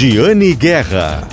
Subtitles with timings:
[0.00, 1.26] Giane Guerra.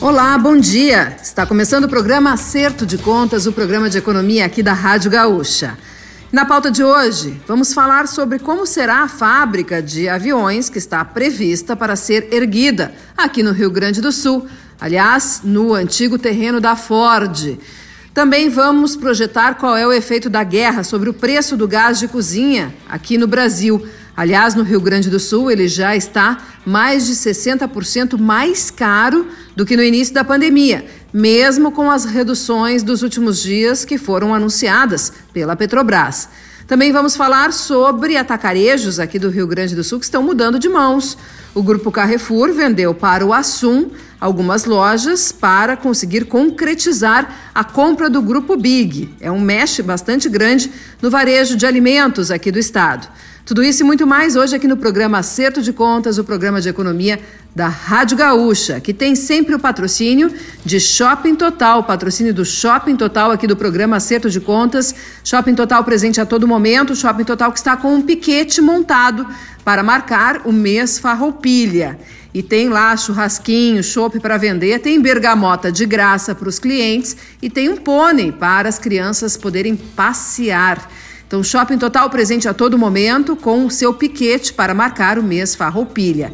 [0.00, 1.16] Olá, bom dia.
[1.22, 5.78] Está começando o programa Acerto de Contas, o programa de economia aqui da Rádio Gaúcha.
[6.32, 11.04] Na pauta de hoje, vamos falar sobre como será a fábrica de aviões que está
[11.04, 14.48] prevista para ser erguida aqui no Rio Grande do Sul,
[14.80, 17.56] aliás, no antigo terreno da Ford.
[18.12, 22.08] Também vamos projetar qual é o efeito da guerra sobre o preço do gás de
[22.08, 23.86] cozinha aqui no Brasil.
[24.16, 29.66] Aliás, no Rio Grande do Sul, ele já está mais de 60% mais caro do
[29.66, 35.12] que no início da pandemia, mesmo com as reduções dos últimos dias que foram anunciadas
[35.34, 36.30] pela Petrobras.
[36.66, 40.68] Também vamos falar sobre atacarejos aqui do Rio Grande do Sul que estão mudando de
[40.68, 41.16] mãos.
[41.54, 48.20] O grupo Carrefour vendeu para o Assum algumas lojas para conseguir concretizar a compra do
[48.20, 49.14] grupo Big.
[49.20, 53.08] É um mexe bastante grande no varejo de alimentos aqui do estado.
[53.46, 56.68] Tudo isso e muito mais hoje aqui no programa Acerto de Contas, o programa de
[56.68, 57.20] economia
[57.54, 60.32] da Rádio Gaúcha, que tem sempre o patrocínio
[60.64, 64.92] de Shopping Total, patrocínio do Shopping Total aqui do programa Acerto de Contas.
[65.22, 69.24] Shopping Total presente a todo momento, Shopping Total que está com um piquete montado
[69.64, 72.00] para marcar o mês Farroupilha.
[72.34, 77.48] E tem lá churrasquinho, chopp para vender, tem bergamota de graça para os clientes e
[77.48, 80.90] tem um pônei para as crianças poderem passear.
[81.26, 85.54] Então, Shopping Total presente a todo momento com o seu piquete para marcar o mês
[85.54, 86.32] Farroupilha.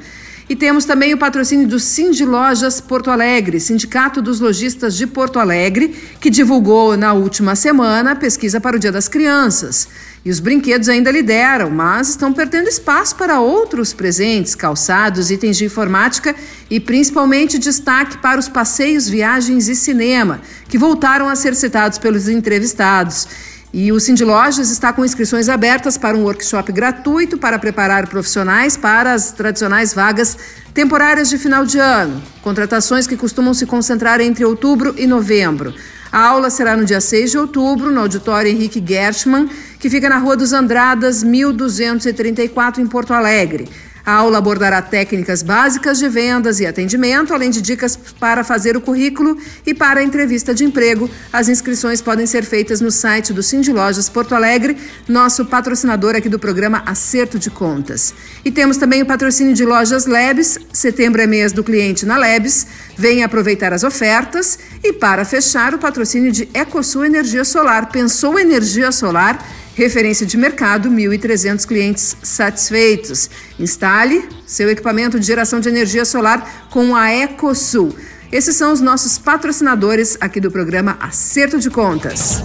[0.49, 5.39] E temos também o patrocínio do Cindy Lojas Porto Alegre, Sindicato dos Lojistas de Porto
[5.39, 9.89] Alegre, que divulgou na última semana a pesquisa para o Dia das Crianças.
[10.23, 15.65] E os brinquedos ainda lideram, mas estão perdendo espaço para outros presentes, calçados, itens de
[15.65, 16.35] informática
[16.69, 22.29] e principalmente destaque para os passeios, viagens e cinema, que voltaram a ser citados pelos
[22.29, 23.27] entrevistados.
[23.73, 28.77] E o Cindy Lojas está com inscrições abertas para um workshop gratuito para preparar profissionais
[28.77, 30.37] para as tradicionais vagas
[30.75, 32.23] temporárias de final de ano.
[32.43, 35.73] Contratações que costumam se concentrar entre outubro e novembro.
[36.13, 39.49] A aula será no dia 6 de outubro, no auditório Henrique Gershman,
[39.81, 43.67] que fica na Rua dos Andradas, 1234, em Porto Alegre.
[44.05, 48.81] A aula abordará técnicas básicas de vendas e atendimento, além de dicas para fazer o
[48.81, 51.09] currículo e para a entrevista de emprego.
[51.33, 54.77] As inscrições podem ser feitas no site do Cindy Lojas Porto Alegre,
[55.09, 58.13] nosso patrocinador aqui do programa Acerto de Contas.
[58.45, 60.59] E temos também o patrocínio de Lojas Lebes.
[60.73, 62.67] Setembro é mês do cliente na Lebes.
[62.97, 64.59] Venha aproveitar as ofertas.
[64.83, 67.91] E para fechar, o patrocínio de EcoSul Energia Solar.
[67.91, 69.39] Pensou energia solar?
[69.75, 73.31] Referência de mercado, 1.300 clientes satisfeitos.
[73.59, 77.95] Instale seu equipamento de geração de energia solar com a EcoSul.
[78.31, 82.43] Esses são os nossos patrocinadores aqui do programa Acerto de Contas.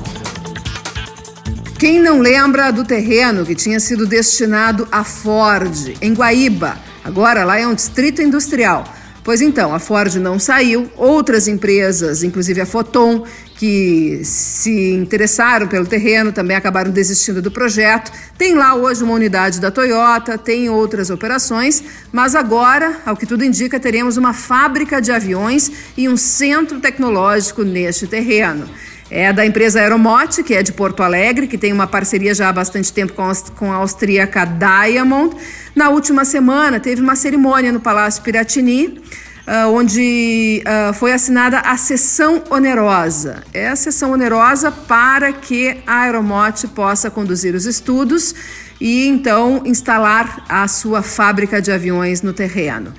[1.77, 6.77] Quem não lembra do terreno que tinha sido destinado à Ford, em Guaíba?
[7.03, 8.83] Agora lá é um distrito industrial.
[9.27, 13.25] Pois então, a Ford não saiu, outras empresas, inclusive a Foton,
[13.57, 18.09] que se interessaram pelo terreno também acabaram desistindo do projeto.
[18.37, 23.43] Tem lá hoje uma unidade da Toyota, tem outras operações, mas agora, ao que tudo
[23.43, 28.69] indica, teremos uma fábrica de aviões e um centro tecnológico neste terreno.
[29.09, 32.53] É da empresa Aeromote, que é de Porto Alegre, que tem uma parceria já há
[32.53, 33.13] bastante tempo
[33.55, 35.35] com a austríaca Diamond.
[35.73, 39.01] Na última semana, teve uma cerimônia no Palácio Piratini,
[39.47, 43.43] uh, onde uh, foi assinada a sessão onerosa.
[43.53, 48.35] É a sessão onerosa para que a Aeromote possa conduzir os estudos
[48.79, 52.93] e então instalar a sua fábrica de aviões no terreno.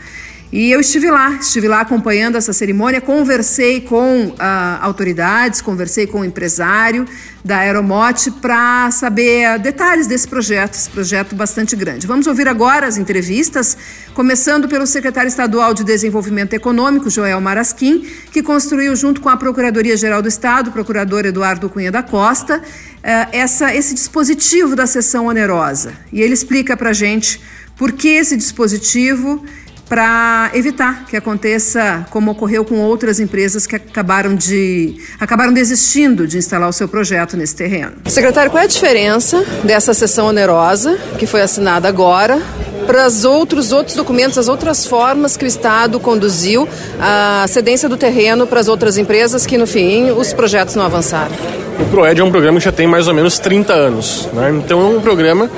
[0.50, 6.20] E eu estive lá, estive lá acompanhando essa cerimônia, conversei com ah, autoridades, conversei com
[6.20, 7.06] o empresário
[7.44, 12.06] da Aeromote para saber detalhes desse projeto, esse projeto bastante grande.
[12.06, 13.76] Vamos ouvir agora as entrevistas,
[14.14, 20.22] começando pelo secretário estadual de Desenvolvimento Econômico, Joel Marasquim, que construiu junto com a Procuradoria-Geral
[20.22, 22.62] do Estado, procurador Eduardo Cunha da Costa,
[23.02, 25.92] eh, essa, esse dispositivo da sessão onerosa.
[26.10, 27.38] E ele explica para a gente
[27.76, 29.44] por que esse dispositivo
[29.88, 36.38] para evitar que aconteça como ocorreu com outras empresas que acabaram de acabaram desistindo de
[36.38, 37.92] instalar o seu projeto nesse terreno.
[38.06, 42.40] Secretário, qual é a diferença dessa sessão onerosa que foi assinada agora
[42.86, 46.66] para os outros, outros documentos, as outras formas que o Estado conduziu
[46.98, 51.34] a cedência do terreno para as outras empresas que, no fim, os projetos não avançaram?
[51.78, 54.28] O PROED é um programa que já tem mais ou menos 30 anos.
[54.32, 54.50] Né?
[54.50, 55.50] Então é um programa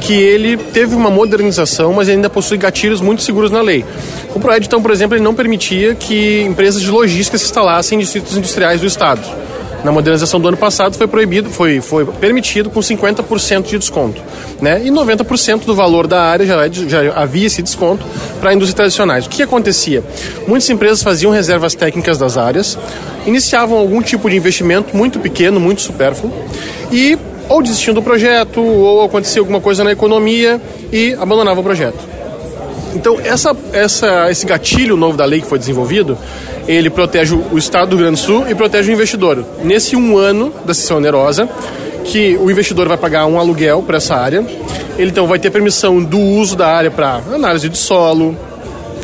[0.00, 3.75] que ele teve uma modernização, mas ainda possui gatilhos muito seguros na lei.
[4.34, 8.00] O PROED, então, por exemplo, ele não permitia que empresas de logística se instalassem em
[8.00, 9.22] distritos industriais do Estado.
[9.84, 14.20] Na modernização do ano passado foi proibido, foi, foi permitido com 50% de desconto.
[14.60, 14.82] Né?
[14.84, 18.04] E 90% do valor da área já, é já havia esse desconto
[18.40, 19.26] para indústrias tradicionais.
[19.26, 20.02] O que, acontecia?
[20.46, 22.76] Muitas empresas faziam reservas técnicas das áreas,
[23.26, 26.32] iniciavam algum tipo de investimento muito pequeno, muito supérfluo,
[26.90, 27.16] e
[27.48, 30.60] ou desistiam do projeto, ou acontecia alguma coisa na economia
[30.92, 32.15] e abandonavam o projeto.
[32.96, 36.16] Então, essa, essa, esse gatilho novo da lei que foi desenvolvido,
[36.66, 39.44] ele protege o Estado do Rio Grande do Sul e protege o investidor.
[39.62, 41.46] Nesse um ano da sessão onerosa,
[42.04, 44.42] que o investidor vai pagar um aluguel para essa área,
[44.96, 48.34] ele então vai ter permissão do uso da área para análise de solo,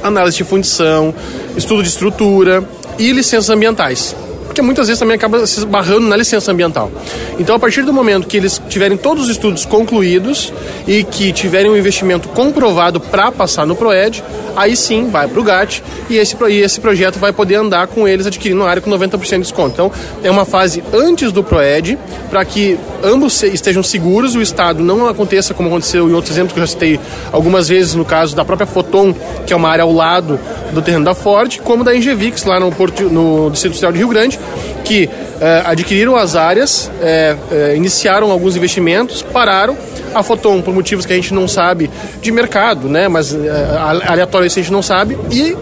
[0.02, 1.14] análise de fundição,
[1.54, 2.64] estudo de estrutura
[2.98, 4.16] e licenças ambientais
[4.52, 6.92] porque muitas vezes também acaba se esbarrando na licença ambiental.
[7.38, 10.52] Então, a partir do momento que eles tiverem todos os estudos concluídos
[10.86, 14.22] e que tiverem um investimento comprovado para passar no PROED,
[14.54, 18.06] aí sim vai para o GAT e esse, e esse projeto vai poder andar com
[18.06, 19.72] eles adquirindo a área com 90% de desconto.
[19.72, 19.90] Então,
[20.22, 21.98] é uma fase antes do PROED
[22.28, 26.60] para que ambos estejam seguros, o Estado não aconteça como aconteceu em outros exemplos que
[26.60, 27.00] eu já citei
[27.32, 29.14] algumas vezes, no caso da própria Foton,
[29.46, 30.38] que é uma área ao lado
[30.72, 34.08] do terreno da Ford, como da Engevix, lá no, Porto, no Distrito Industrial de Rio
[34.08, 34.38] Grande,
[34.84, 35.08] que
[35.40, 39.76] eh, adquiriram as áreas, eh, eh, iniciaram alguns investimentos, pararam.
[40.14, 41.90] A Foton, por motivos que a gente não sabe
[42.20, 43.34] de mercado, né, mas
[44.06, 45.56] aleatórios a gente não sabe, e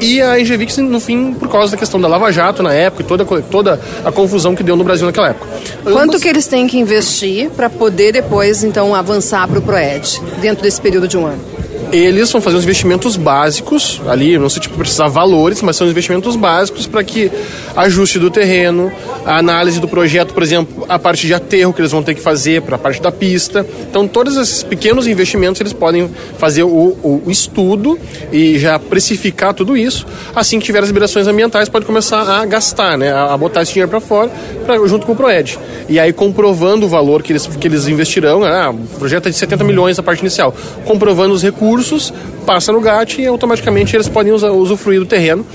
[0.00, 3.06] e a Engevix, no fim, por causa da questão da Lava Jato na época e
[3.06, 5.46] toda, toda a confusão que deu no Brasil naquela época.
[5.80, 5.92] Ambas...
[5.94, 10.62] Quanto que eles têm que investir para poder depois, então, avançar para o PROED, dentro
[10.62, 11.53] desse período de um ano?
[11.92, 16.36] Eles vão fazer os investimentos básicos ali, não sei tipo precisar valores, mas são investimentos
[16.36, 17.30] básicos para que
[17.76, 18.90] ajuste do terreno,
[19.24, 22.20] a análise do projeto, por exemplo, a parte de aterro que eles vão ter que
[22.20, 23.64] fazer para a parte da pista.
[23.88, 27.98] Então, todos esses pequenos investimentos eles podem fazer o, o, estudo
[28.32, 30.06] e já precificar tudo isso.
[30.34, 33.90] Assim que tiver as liberações ambientais, pode começar a gastar, né, a botar esse dinheiro
[33.90, 34.30] para fora,
[34.64, 35.58] pra, junto com o Proed.
[35.88, 39.36] E aí comprovando o valor que eles, que eles investirão, ah, o projeto é de
[39.36, 40.54] 70 milhões a parte inicial,
[40.84, 42.12] comprovando os recursos recursos,
[42.46, 45.46] passa no GAT e automaticamente eles podem usar, usufruir do terreno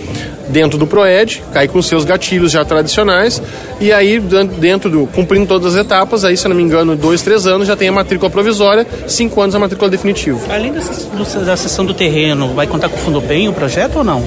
[0.48, 3.40] dentro do PROED, cair com seus gatilhos já tradicionais,
[3.80, 7.46] e aí dentro do, cumprindo todas as etapas, aí se não me engano, dois, três
[7.46, 10.40] anos já tem a matrícula provisória, cinco anos a matrícula definitiva.
[10.52, 14.24] Além da sessão do terreno, vai contar com o Fundo Bem o projeto ou não?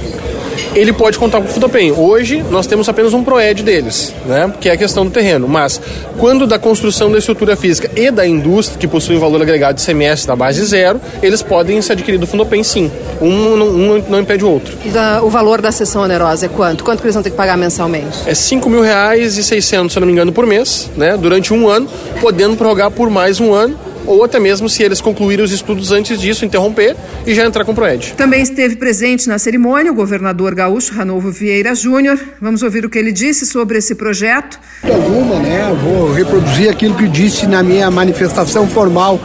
[0.74, 1.92] Ele pode contar com o Fudopen.
[1.92, 5.46] Hoje nós temos apenas um PROED deles, né, que é a questão do terreno.
[5.48, 5.80] Mas
[6.19, 9.84] quando da construção da estrutura física e da indústria, que possui um valor agregado de
[9.84, 12.90] CMS da base zero, eles podem ser adquiridos do Fudopen sim.
[13.20, 14.76] Um, um não impede o outro.
[14.84, 16.84] E da, o valor da sessão onerosa é quanto?
[16.84, 18.19] Quanto que eles vão ter que pagar mensalmente?
[18.26, 21.52] É 5 mil reais e 600, se eu não me engano, por mês, né, durante
[21.52, 21.88] um ano,
[22.20, 26.20] podendo prorrogar por mais um ano ou até mesmo se eles concluírem os estudos antes
[26.20, 26.96] disso, interromper
[27.26, 28.14] e já entrar com o PROED.
[28.16, 32.19] Também esteve presente na cerimônia o governador gaúcho Ranovo Vieira Júnior.
[32.40, 34.58] Vamos ouvir o que ele disse sobre esse projeto.
[34.82, 35.69] Alguma, né?
[35.70, 39.20] Eu vou reproduzir aquilo que disse na minha manifestação formal.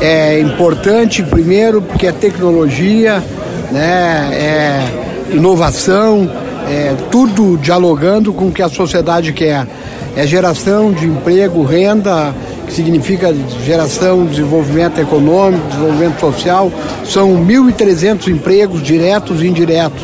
[0.00, 3.22] É importante, primeiro, porque é tecnologia,
[3.70, 4.28] né?
[4.32, 6.30] É inovação,
[6.68, 9.66] é tudo dialogando com o que a sociedade quer.
[10.14, 12.34] É geração de emprego, renda,
[12.72, 13.34] significa
[13.64, 16.72] geração, desenvolvimento econômico, desenvolvimento social.
[17.04, 20.02] São 1.300 empregos diretos e indiretos.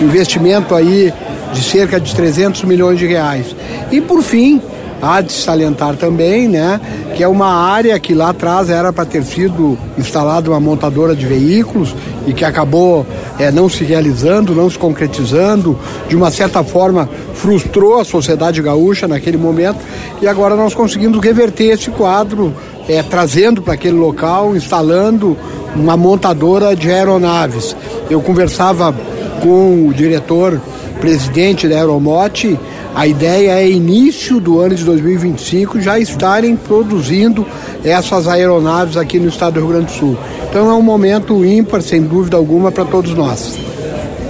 [0.00, 1.12] Investimento aí
[1.52, 3.54] de cerca de 300 milhões de reais.
[3.90, 4.60] E por fim,
[5.02, 6.80] há de salientar também, né,
[7.14, 11.26] que é uma área que lá atrás era para ter sido instalada uma montadora de
[11.26, 11.94] veículos
[12.26, 13.06] e que acabou
[13.38, 15.78] é, não se realizando, não se concretizando,
[16.08, 19.78] de uma certa forma frustrou a sociedade gaúcha naquele momento
[20.20, 22.54] e agora nós conseguimos reverter esse quadro,
[22.88, 25.36] é, trazendo para aquele local, instalando
[25.74, 27.74] uma montadora de aeronaves.
[28.08, 28.94] Eu conversava
[29.40, 30.60] com o diretor
[31.00, 32.58] presidente da Aeromote
[32.94, 37.46] a ideia é início do ano de 2025 já estarem produzindo
[37.84, 40.18] essas aeronaves aqui no estado do Rio Grande do Sul.
[40.48, 43.56] Então é um momento ímpar, sem dúvida alguma, para todos nós.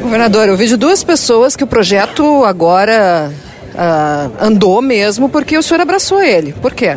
[0.03, 3.33] Governador, eu vejo duas pessoas que o projeto agora
[3.75, 6.53] uh, andou mesmo porque o senhor abraçou ele.
[6.53, 6.97] Por quê?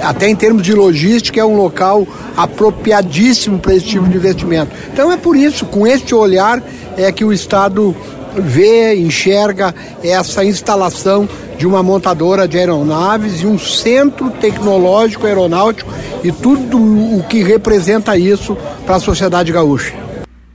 [0.00, 2.06] até em termos de logística, é um local
[2.36, 4.70] apropriadíssimo para esse tipo de investimento.
[4.92, 6.62] Então é por isso, com este olhar,
[6.96, 7.94] é que o Estado
[8.36, 15.92] vê, enxerga essa instalação de uma montadora de aeronaves e um centro tecnológico aeronáutico
[16.24, 19.94] e tudo o que representa isso para a sociedade gaúcha.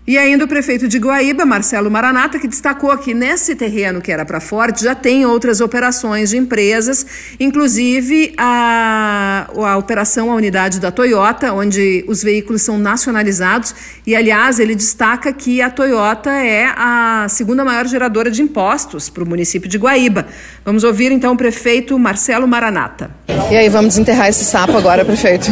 [0.08, 4.24] E ainda o prefeito de Guaíba, Marcelo Maranata, que destacou que nesse terreno que era
[4.24, 7.06] para Ford já tem outras operações de empresas,
[7.38, 13.76] inclusive a, a operação, a unidade da Toyota, onde os veículos são nacionalizados.
[14.06, 19.26] E, aliás, ele destaca que a Toyota é a segunda maior geradora de impostos para
[19.26, 20.26] o município de Guaíba.
[20.64, 23.12] Vamos ouvir então o prefeito Marcelo Maranata.
[23.52, 25.52] E aí, vamos enterrar esse sapo agora, prefeito?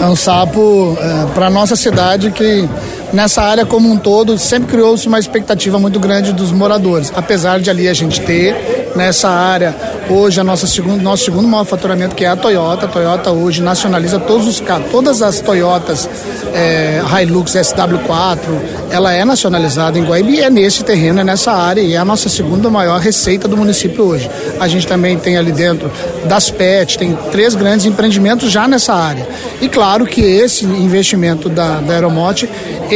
[0.00, 2.68] É um sapo é, para nossa cidade que
[3.12, 7.12] nessa área como um todo sempre criou-se uma expectativa muito grande dos moradores.
[7.14, 9.74] Apesar de ali a gente ter nessa área
[10.08, 12.86] hoje a nossa segundo, nosso segundo maior faturamento que é a Toyota.
[12.86, 16.08] A Toyota hoje nacionaliza todos os carros, todas as Toyotas
[16.52, 18.38] é, Hilux SW4,
[18.90, 22.04] ela é nacionalizada em Guaíba e é nesse terreno, é nessa área e é a
[22.04, 24.28] nossa segunda maior receita do município hoje.
[24.58, 25.90] A gente também tem ali dentro
[26.24, 29.26] das PET, tem três grandes empreendimentos já nessa área.
[29.60, 32.48] E claro que esse investimento da, da Aeromote,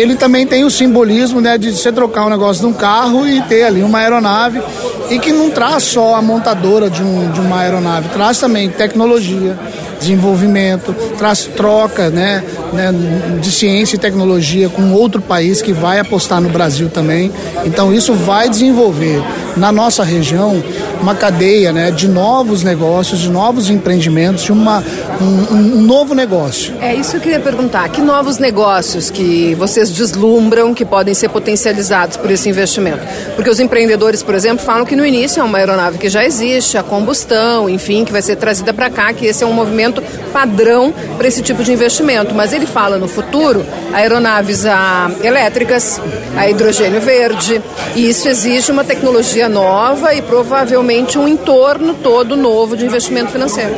[0.04, 3.40] ele também tem o simbolismo né, de você trocar um negócio de um carro e
[3.42, 4.62] ter ali uma aeronave
[5.10, 9.58] e que não traz só a montadora de, um, de uma aeronave, traz também tecnologia,
[10.04, 12.42] desenvolvimento, traz troca né,
[12.72, 12.92] né,
[13.40, 17.32] de ciência e tecnologia com outro país que vai apostar no Brasil também.
[17.64, 19.22] Então isso vai desenvolver
[19.56, 20.62] na nossa região
[21.00, 24.82] uma cadeia né, de novos negócios, de novos empreendimentos, de uma,
[25.20, 26.74] um, um, novo negócio.
[26.80, 27.88] É isso que eu queria perguntar.
[27.90, 33.00] Que novos negócios que vocês deslumbram que podem ser potencializados por esse investimento?
[33.36, 36.78] Porque os empreendedores, por exemplo, falam que no início é uma aeronave que já existe,
[36.78, 39.93] a combustão, enfim, que vai ser trazida para cá, que esse é um movimento
[40.32, 42.34] padrão para esse tipo de investimento.
[42.34, 46.00] Mas ele fala no futuro aeronaves a, elétricas,
[46.36, 47.60] a hidrogênio verde,
[47.94, 53.74] e isso exige uma tecnologia nova e provavelmente um entorno todo novo de investimento financeiro.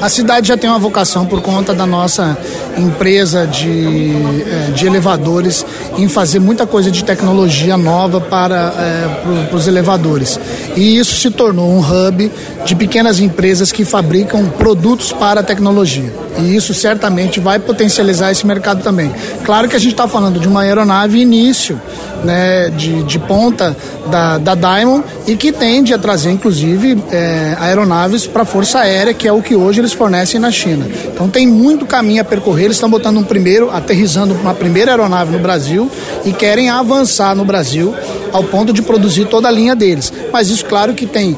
[0.00, 2.36] A cidade já tem uma vocação por conta da nossa
[2.76, 4.12] empresa de,
[4.46, 5.64] é, de elevadores
[5.98, 10.38] em fazer muita coisa de tecnologia nova para é, pro, os elevadores.
[10.76, 12.30] E isso se tornou um hub
[12.64, 16.12] de pequenas empresas que fabricam produtos para a tecnologia.
[16.38, 19.12] E isso certamente vai potencializar esse mercado também.
[19.44, 21.80] Claro que a gente está falando de uma aeronave início,
[22.24, 23.76] né, de, de ponta
[24.10, 29.14] da, da Diamond e que tende a trazer, inclusive, é, aeronaves para a Força Aérea,
[29.14, 30.86] que é o que hoje eles fornecem na China.
[31.12, 32.66] Então tem muito caminho a percorrer.
[32.66, 35.90] Eles estão botando um primeiro, aterrizando uma primeira aeronave no Brasil
[36.24, 37.94] e querem avançar no Brasil
[38.32, 40.12] ao ponto de produzir toda a linha deles.
[40.32, 41.36] Mas isso, claro, que tem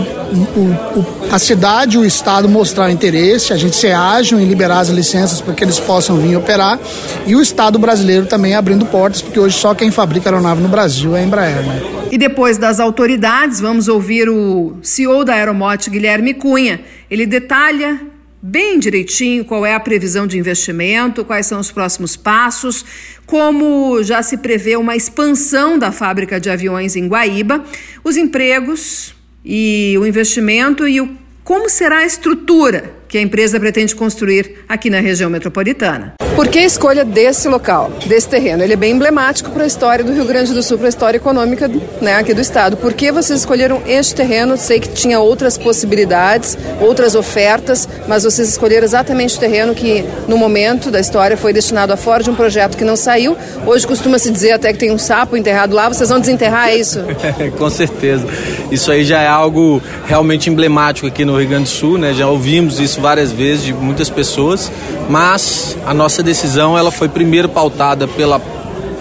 [0.00, 4.88] o, o, a cidade, o Estado mostrar interesse, a gente ser ágil em liberar as
[4.88, 6.78] licenças para que eles possam vir operar
[7.26, 11.16] e o Estado brasileiro também abrindo portas, porque hoje só quem fabrica aeronave no Brasil
[11.16, 11.62] é a Embraer.
[11.62, 11.82] Né?
[12.10, 16.80] E depois das autoridades, vamos ouvir o CEO da Aeromote, Guilherme Cunha.
[17.10, 18.00] Ele detalha
[18.46, 22.84] bem direitinho qual é a previsão de investimento, quais são os próximos passos,
[23.24, 27.64] como já se prevê uma expansão da fábrica de aviões em Guaíba,
[28.04, 33.94] os empregos e o investimento e o, como será a estrutura que a empresa pretende
[33.94, 36.14] construir aqui na região metropolitana.
[36.34, 38.64] Por que a escolha desse local, desse terreno?
[38.64, 41.16] Ele é bem emblemático para a história do Rio Grande do Sul, para a história
[41.16, 42.76] econômica né, aqui do estado.
[42.76, 44.56] Por que vocês escolheram este terreno?
[44.56, 50.36] Sei que tinha outras possibilidades, outras ofertas, mas vocês escolheram exatamente o terreno que, no
[50.36, 53.36] momento da história, foi destinado a fora de um projeto que não saiu.
[53.64, 55.88] Hoje costuma se dizer até que tem um sapo enterrado lá.
[55.88, 56.98] Vocês vão desenterrar é isso?
[57.56, 58.26] Com certeza.
[58.72, 62.12] Isso aí já é algo realmente emblemático aqui no Rio Grande do Sul, né?
[62.12, 64.72] Já ouvimos isso várias vezes de muitas pessoas,
[65.10, 68.40] mas a nossa decisão ela foi primeiro pautada pelo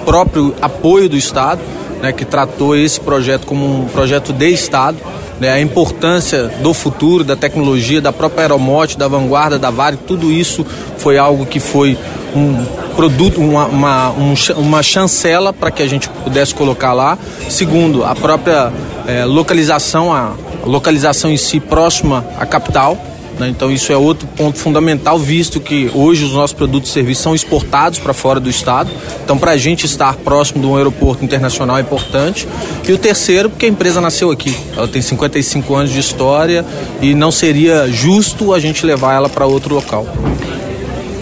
[0.03, 1.61] próprio apoio do Estado,
[2.01, 4.97] né, que tratou esse projeto como um projeto de Estado,
[5.39, 10.29] né, a importância do futuro, da tecnologia, da própria aeromote, da vanguarda, da Vale, tudo
[10.29, 10.65] isso
[10.97, 11.97] foi algo que foi
[12.35, 12.65] um
[12.97, 17.17] produto, uma, uma, um, uma chancela para que a gente pudesse colocar lá.
[17.49, 18.69] Segundo, a própria
[19.07, 20.33] é, localização, a
[20.65, 22.97] localização em si próxima à capital,
[23.39, 23.49] Né?
[23.49, 27.35] Então isso é outro ponto fundamental, visto que hoje os nossos produtos e serviços são
[27.35, 28.91] exportados para fora do estado.
[29.23, 32.47] Então para a gente estar próximo de um aeroporto internacional é importante.
[32.87, 34.55] E o terceiro, porque a empresa nasceu aqui.
[34.75, 36.65] Ela tem 55 anos de história
[37.01, 40.07] e não seria justo a gente levar ela para outro local.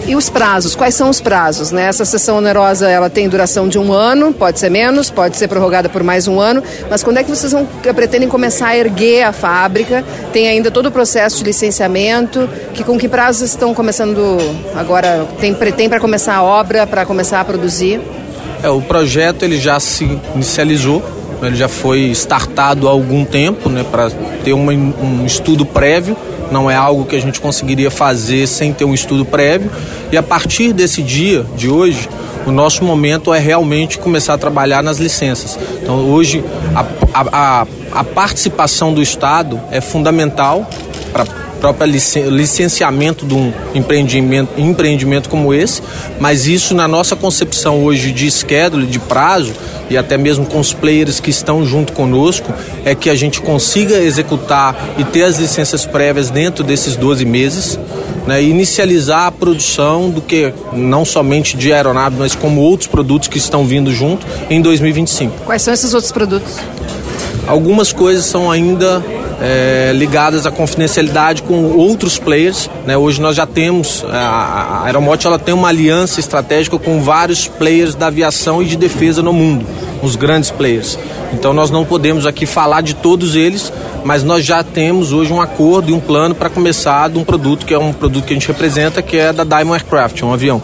[0.06, 1.70] E os prazos, quais são os prazos?
[1.70, 1.84] Né?
[1.84, 5.88] Essa sessão onerosa ela tem duração de um ano, pode ser menos, pode ser prorrogada
[5.88, 9.32] por mais um ano, mas quando é que vocês vão, pretendem começar a erguer a
[9.32, 10.04] fábrica?
[10.32, 14.38] Tem ainda todo o processo de licenciamento, que com que prazos estão começando
[14.74, 18.00] agora, tem, tem para começar a obra, para começar a produzir?
[18.62, 21.02] É, o projeto ele já se inicializou,
[21.48, 24.10] ele já foi startado há algum tempo, né, para
[24.44, 26.16] ter uma, um estudo prévio
[26.52, 29.70] não é algo que a gente conseguiria fazer sem ter um estudo prévio.
[30.12, 32.08] E a partir desse dia, de hoje,
[32.46, 35.58] o nosso momento é realmente começar a trabalhar nas licenças.
[35.82, 36.44] Então, hoje,
[36.74, 40.68] a, a, a participação do Estado é fundamental
[41.12, 41.24] para
[41.62, 45.80] próprio licenciamento de um empreendimento, empreendimento como esse,
[46.18, 49.52] mas isso na nossa concepção hoje de schedule, de prazo,
[49.88, 52.52] e até mesmo com os players que estão junto conosco,
[52.84, 57.78] é que a gente consiga executar e ter as licenças prévias dentro desses 12 meses,
[58.26, 63.38] né, inicializar a produção do que não somente de aeronave, mas como outros produtos que
[63.38, 65.44] estão vindo junto em 2025.
[65.44, 66.56] Quais são esses outros produtos?
[67.46, 69.00] Algumas coisas são ainda
[69.42, 72.70] é, ligadas à confidencialidade com outros players.
[72.86, 72.96] Né?
[72.96, 77.96] Hoje nós já temos, a, a Aeromote ela tem uma aliança estratégica com vários players
[77.96, 79.66] da aviação e de defesa no mundo,
[80.00, 80.96] os grandes players.
[81.32, 83.72] Então nós não podemos aqui falar de todos eles,
[84.04, 87.66] mas nós já temos hoje um acordo e um plano para começar de um produto
[87.66, 90.62] que é um produto que a gente representa, que é da Diamond Aircraft, um avião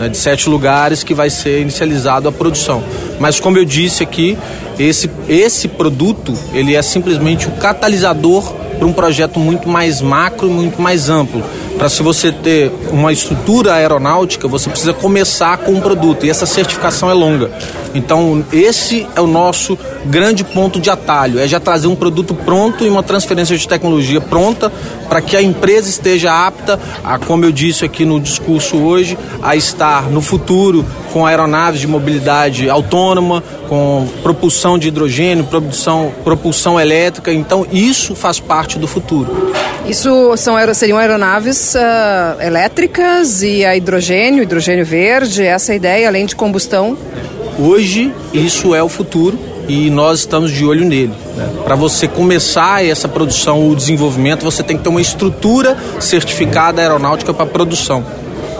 [0.00, 2.82] né, de sete lugares que vai ser inicializado a produção.
[3.20, 4.38] Mas como eu disse aqui,
[4.78, 10.50] esse, esse produto ele é simplesmente o catalisador para um projeto muito mais macro e
[10.50, 11.44] muito mais amplo.
[11.80, 16.44] Para se você ter uma estrutura aeronáutica, você precisa começar com um produto e essa
[16.44, 17.50] certificação é longa.
[17.94, 22.84] Então, esse é o nosso grande ponto de atalho, é já trazer um produto pronto
[22.84, 24.70] e uma transferência de tecnologia pronta
[25.08, 29.56] para que a empresa esteja apta a, como eu disse aqui no discurso hoje, a
[29.56, 30.84] estar no futuro
[31.14, 37.32] com aeronaves de mobilidade autônoma, com propulsão de hidrogênio, propulsão, propulsão elétrica.
[37.32, 39.50] Então, isso faz parte do futuro.
[39.86, 46.26] Isso são, seriam aeronaves uh, elétricas e a hidrogênio, hidrogênio verde, essa é ideia, além
[46.26, 46.96] de combustão?
[47.58, 49.38] Hoje, isso é o futuro
[49.68, 51.12] e nós estamos de olho nele.
[51.36, 51.48] Né?
[51.64, 57.32] Para você começar essa produção ou desenvolvimento, você tem que ter uma estrutura certificada aeronáutica
[57.32, 58.04] para produção.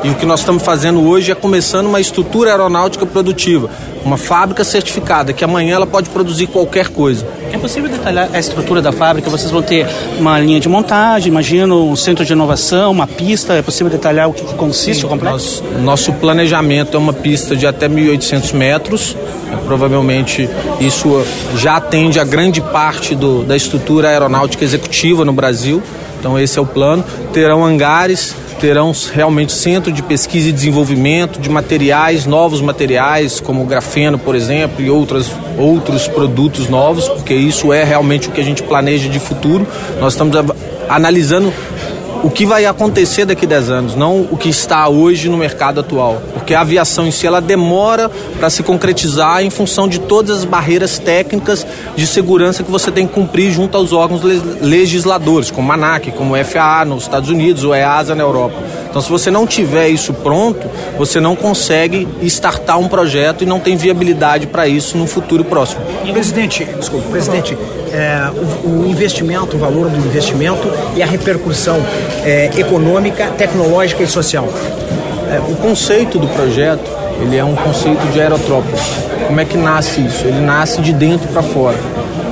[0.03, 3.69] E o que nós estamos fazendo hoje é começando uma estrutura aeronáutica produtiva,
[4.03, 7.27] uma fábrica certificada, que amanhã ela pode produzir qualquer coisa.
[7.53, 9.29] É possível detalhar a estrutura da fábrica?
[9.29, 9.87] Vocês vão ter
[10.19, 13.53] uma linha de montagem, imagino um centro de inovação, uma pista.
[13.53, 15.63] É possível detalhar o que, consiste Sim, o complexo?
[15.65, 19.17] Nosso, nosso planejamento é uma pista de até 1.800 metros.
[19.53, 20.49] É, provavelmente
[20.81, 21.23] isso
[21.57, 25.83] já atende a grande parte do, da estrutura aeronáutica executiva no Brasil.
[26.19, 27.05] Então esse é o plano.
[27.35, 34.19] Terão hangares terão realmente centro de pesquisa e desenvolvimento de materiais, novos materiais, como grafeno,
[34.19, 38.63] por exemplo, e outras, outros produtos novos, porque isso é realmente o que a gente
[38.63, 39.67] planeja de futuro.
[39.99, 40.37] Nós estamos
[40.89, 41.53] analisando
[42.23, 45.81] o que vai acontecer daqui a 10 anos, não o que está hoje no mercado
[45.81, 46.21] atual.
[46.35, 50.45] Porque a aviação em si ela demora para se concretizar em função de todas as
[50.45, 54.23] barreiras técnicas de segurança que você tem que cumprir junto aos órgãos
[54.61, 58.57] legisladores, como a ANAC, como o FAA nos Estados Unidos, o EASA na Europa.
[58.91, 63.61] Então, se você não tiver isso pronto, você não consegue startar um projeto e não
[63.61, 65.81] tem viabilidade para isso no futuro próximo.
[66.13, 67.57] Presidente, desculpa, presidente,
[67.93, 68.29] é,
[68.65, 71.81] o, o, investimento, o valor do investimento e a repercussão
[72.25, 74.49] é, econômica, tecnológica e social.
[75.31, 76.91] É, o conceito do projeto,
[77.23, 78.77] ele é um conceito de aerotrópico.
[79.29, 80.27] Como é que nasce isso?
[80.27, 81.79] Ele nasce de dentro para fora.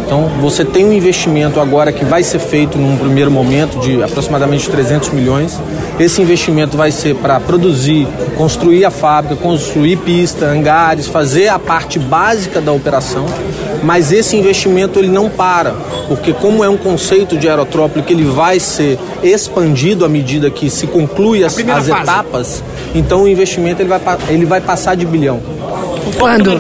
[0.09, 4.66] Então, você tem um investimento agora que vai ser feito num primeiro momento de aproximadamente
[4.71, 5.61] 300 milhões.
[6.01, 11.99] Esse investimento vai ser para produzir, construir a fábrica, construir pista, hangares, fazer a parte
[11.99, 13.27] básica da operação.
[13.83, 15.75] Mas esse investimento ele não para,
[16.09, 20.71] porque como é um conceito de aerotrópio que ele vai ser expandido à medida que
[20.71, 25.38] se conclui as, as etapas, então o investimento ele vai, ele vai passar de bilhão.
[26.18, 26.59] Quando?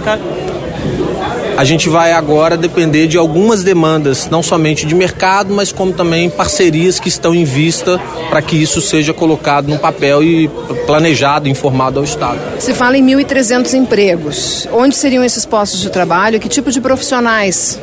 [1.58, 6.30] A gente vai agora depender de algumas demandas, não somente de mercado, mas como também
[6.30, 10.46] parcerias que estão em vista para que isso seja colocado no papel e
[10.86, 12.38] planejado, informado ao Estado.
[12.60, 14.68] Se fala em 1.300 empregos.
[14.72, 16.38] Onde seriam esses postos de trabalho?
[16.38, 17.80] Que tipo de profissionais?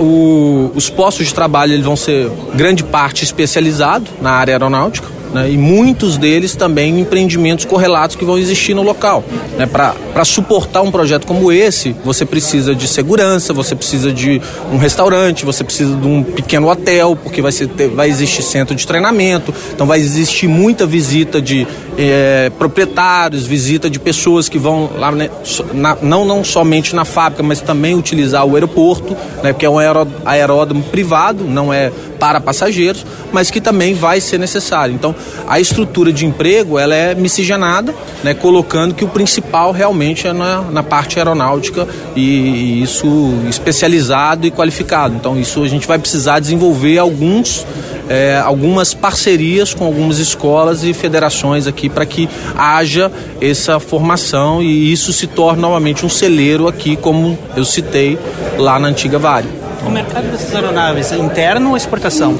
[0.00, 5.50] o, os postos de trabalho eles vão ser grande parte especializado na área aeronáutica né,
[5.50, 9.24] e muitos deles também empreendimentos correlatos que vão existir no local.
[9.56, 14.40] Né, Para suportar um projeto como esse, você precisa de segurança, você precisa de
[14.72, 18.86] um restaurante, você precisa de um pequeno hotel, porque vai, ser, vai existir centro de
[18.86, 25.10] treinamento, então vai existir muita visita de é, proprietários, visita de pessoas que vão lá,
[25.12, 25.30] né,
[25.72, 29.78] na, não, não somente na fábrica, mas também utilizar o aeroporto, né, que é um
[30.24, 34.94] aeródromo privado, não é para passageiros, mas que também vai ser necessário.
[34.94, 35.14] Então,
[35.46, 40.62] a estrutura de emprego ela é miscigenada, né, colocando que o principal realmente é na,
[40.62, 43.06] na parte aeronáutica e, e, isso
[43.48, 45.14] especializado e qualificado.
[45.14, 47.66] Então, isso a gente vai precisar desenvolver alguns,
[48.08, 54.92] é, algumas parcerias com algumas escolas e federações aqui para que haja essa formação e
[54.92, 58.18] isso se torne novamente um celeiro aqui, como eu citei
[58.56, 59.48] lá na antiga Vale.
[59.86, 62.36] O mercado dessas aeronaves é interno ou exportação?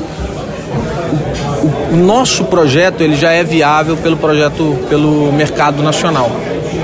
[1.98, 6.30] Nosso projeto ele já é viável pelo projeto pelo mercado nacional,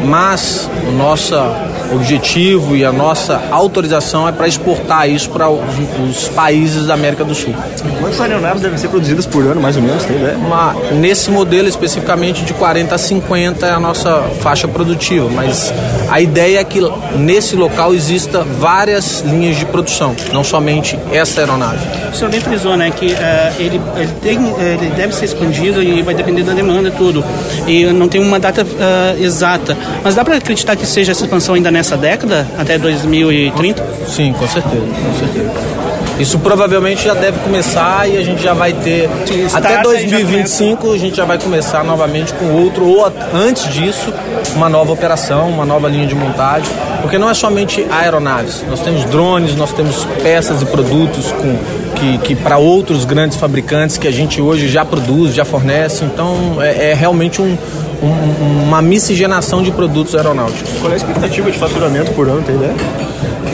[0.05, 5.61] mas nossa objetivo e a nossa autorização é para exportar isso para os,
[6.09, 7.55] os, países da América do Sul.
[8.01, 10.05] Quantas aeronaves devem ser produzidas por ano, mais ou menos?
[10.05, 10.37] Tem ideia?
[10.37, 15.73] Uma, nesse modelo especificamente de 40 a 50 é a nossa faixa produtiva, mas
[16.11, 16.81] a ideia é que
[17.16, 21.87] nesse local exista várias linhas de produção, não somente essa aeronave.
[22.12, 23.16] O senhor bem frisou, né, que uh,
[23.59, 27.25] ele, ele, tem, ele deve ser expandido e vai depender da demanda e tudo,
[27.66, 31.55] e não tem uma data uh, exata, mas dá para acreditar que seja essa expansão
[31.55, 33.84] ainda nessa década, até 2030?
[34.06, 35.74] Sim, com certeza, com certeza.
[36.18, 39.10] Isso provavelmente já deve começar e a gente já vai ter.
[39.52, 44.14] Até 2025 a gente já vai começar novamente com outro, ou antes disso,
[44.54, 46.70] uma nova operação, uma nova linha de montagem.
[47.02, 51.58] Porque não é somente aeronaves, nós temos drones, nós temos peças e produtos com,
[51.96, 56.04] que, que para outros grandes fabricantes que a gente hoje já produz, já fornece.
[56.04, 57.58] Então é, é realmente um, um,
[58.05, 60.73] uma miscigenação de produtos aeronáuticos.
[60.81, 62.75] Qual é a expectativa de faturamento por ano, tem ideia?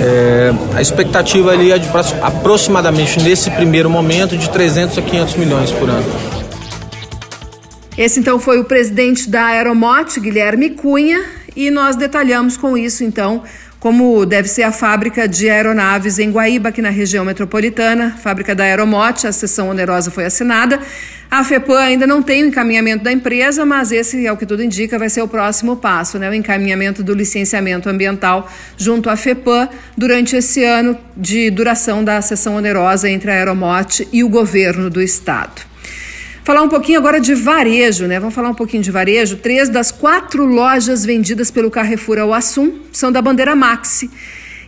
[0.03, 1.89] É, a expectativa ali é de
[2.23, 6.07] aproximadamente nesse primeiro momento de 300 a 500 milhões por ano.
[7.99, 11.23] Esse então foi o presidente da Aeromote, Guilherme Cunha,
[11.55, 13.43] e nós detalhamos com isso então
[13.81, 18.65] como deve ser a fábrica de aeronaves em Guaíba, aqui na região metropolitana, fábrica da
[18.65, 20.79] Aeromote, a sessão onerosa foi assinada.
[21.31, 24.65] A FEPAM ainda não tem o encaminhamento da empresa, mas esse, é o que tudo
[24.65, 26.29] indica, vai ser o próximo passo, né?
[26.29, 32.57] o encaminhamento do licenciamento ambiental junto à FEPAM durante esse ano de duração da sessão
[32.57, 35.63] onerosa entre a Aeromote e o governo do estado.
[36.43, 38.19] Falar um pouquinho agora de varejo, né?
[38.19, 39.37] Vamos falar um pouquinho de varejo.
[39.37, 44.11] Três das quatro lojas vendidas pelo Carrefour ao Assum são da bandeira Maxi.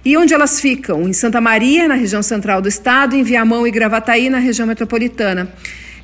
[0.04, 1.08] E onde elas ficam?
[1.08, 5.52] Em Santa Maria, na região central do estado, em Viamão e Gravataí, na região metropolitana.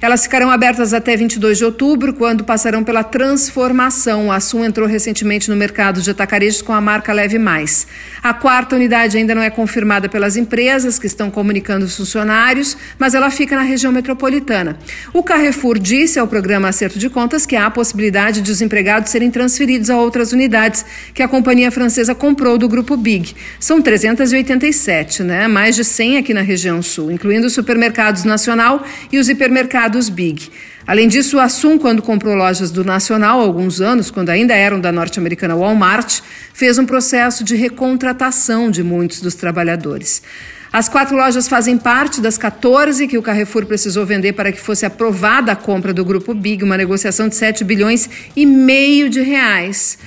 [0.00, 4.30] Elas ficarão abertas até 22 de outubro, quando passarão pela transformação.
[4.30, 7.84] A Assum entrou recentemente no mercado de atacarejos com a marca Leve Mais.
[8.22, 13.12] A quarta unidade ainda não é confirmada pelas empresas que estão comunicando os funcionários, mas
[13.12, 14.78] ela fica na região metropolitana.
[15.12, 19.10] O Carrefour disse ao programa Acerto de Contas que há a possibilidade de os empregados
[19.10, 23.34] serem transferidos a outras unidades que a companhia francesa comprou do grupo Big.
[23.58, 25.48] São 387, né?
[25.48, 30.08] Mais de 100 aqui na região sul, incluindo os supermercados Nacional e os hipermercados mercados
[30.08, 30.50] Big.
[30.86, 34.80] Além disso, o Assum, quando comprou lojas do Nacional há alguns anos, quando ainda eram
[34.80, 36.20] da norte-americana Walmart,
[36.52, 40.22] fez um processo de recontratação de muitos dos trabalhadores.
[40.70, 44.84] As quatro lojas fazem parte das 14 que o Carrefour precisou vender para que fosse
[44.84, 49.98] aprovada a compra do grupo Big, uma negociação de 7 bilhões e meio de reais.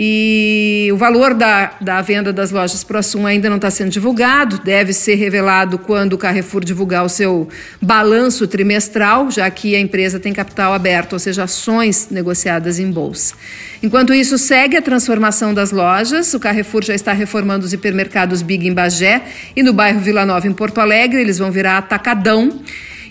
[0.00, 4.92] E o valor da, da venda das lojas ProSum ainda não está sendo divulgado, deve
[4.92, 7.48] ser revelado quando o Carrefour divulgar o seu
[7.82, 13.34] balanço trimestral, já que a empresa tem capital aberto, ou seja, ações negociadas em bolsa.
[13.82, 16.32] Enquanto isso, segue a transformação das lojas.
[16.32, 19.20] O Carrefour já está reformando os hipermercados Big em Bagé
[19.56, 21.20] e no bairro Vila Nova, em Porto Alegre.
[21.20, 22.60] Eles vão virar atacadão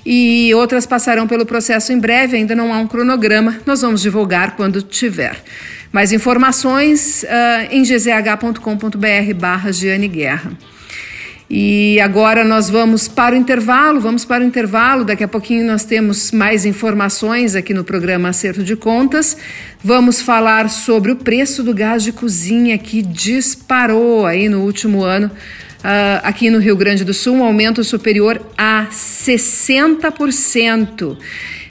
[0.05, 2.37] e outras passarão pelo processo em breve.
[2.37, 5.43] Ainda não há um cronograma, nós vamos divulgar quando tiver.
[5.97, 7.27] Mais informações uh,
[7.71, 10.51] em gzh.com.br barra Giane Guerra.
[11.49, 15.03] E agora nós vamos para o intervalo, vamos para o intervalo.
[15.03, 19.35] Daqui a pouquinho nós temos mais informações aqui no programa Acerto de Contas.
[19.83, 25.31] Vamos falar sobre o preço do gás de cozinha que disparou aí no último ano.
[25.79, 31.17] Uh, aqui no Rio Grande do Sul, um aumento superior a 60%.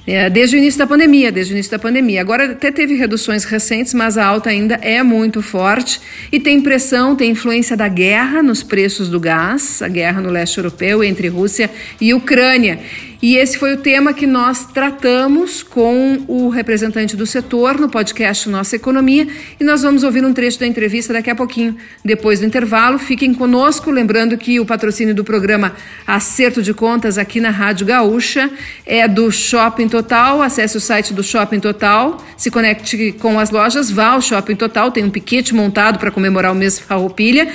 [0.07, 2.21] É, desde o início da pandemia, desde o início da pandemia.
[2.21, 7.17] Agora até teve reduções recentes, mas a alta ainda é muito forte e tem pressão,
[7.17, 11.69] tem influência da guerra nos preços do gás, a guerra no leste europeu entre Rússia
[12.01, 12.79] e Ucrânia.
[13.23, 18.49] E esse foi o tema que nós tratamos com o representante do setor no podcast
[18.49, 19.27] Nossa Economia.
[19.59, 22.99] E nós vamos ouvir um trecho da entrevista daqui a pouquinho, depois do intervalo.
[22.99, 25.75] Fiquem conosco, lembrando que o patrocínio do programa
[26.07, 28.51] Acerto de Contas aqui na Rádio Gaúcha
[28.85, 30.43] é do Shopping Total.
[30.43, 34.91] Acesse o site do Shopping Total, se conecte com as lojas, vá ao Shopping Total,
[34.91, 37.49] tem um piquete montado para comemorar o mês Farroupilha.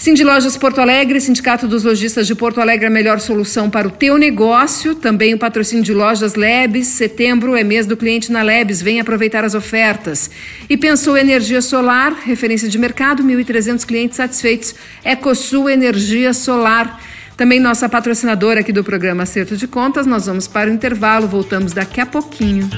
[0.00, 3.90] Cindy Lojas Porto Alegre, Sindicato dos Lojistas de Porto Alegre, a melhor solução para o
[3.90, 4.94] teu negócio.
[4.94, 6.86] Também o patrocínio de Lojas Lebes.
[6.86, 8.80] Setembro é mês do cliente na Lebes.
[8.80, 10.30] Vem aproveitar as ofertas.
[10.70, 14.72] E pensou Energia Solar, referência de mercado, 1.300 clientes satisfeitos.
[15.04, 17.00] Ecosul Energia Solar.
[17.36, 20.06] Também nossa patrocinadora aqui do programa Acerto de Contas.
[20.06, 22.70] Nós vamos para o intervalo, voltamos daqui a pouquinho.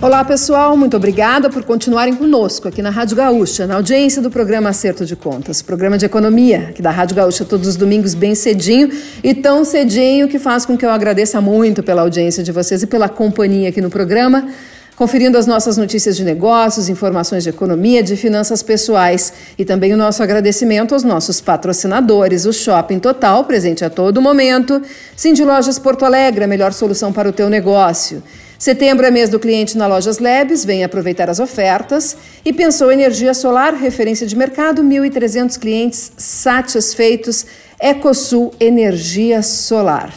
[0.00, 4.70] Olá, pessoal, muito obrigada por continuarem conosco aqui na Rádio Gaúcha, na audiência do programa
[4.70, 8.90] Acerto de Contas, programa de economia aqui da Rádio Gaúcha todos os domingos bem cedinho
[9.24, 12.86] e tão cedinho que faz com que eu agradeça muito pela audiência de vocês e
[12.86, 14.46] pela companhia aqui no programa
[14.94, 19.96] conferindo as nossas notícias de negócios, informações de economia, de finanças pessoais e também o
[19.96, 24.82] nosso agradecimento aos nossos patrocinadores, o Shopping Total, presente a todo momento,
[25.16, 28.22] Cindy Lojas Porto Alegre, a melhor solução para o teu negócio.
[28.58, 32.16] Setembro é mês do cliente na Lojas Labs, vem aproveitar as ofertas.
[32.44, 37.46] E pensou energia solar, referência de mercado, 1.300 clientes satisfeitos.
[37.80, 40.12] Ecosul Energia Solar.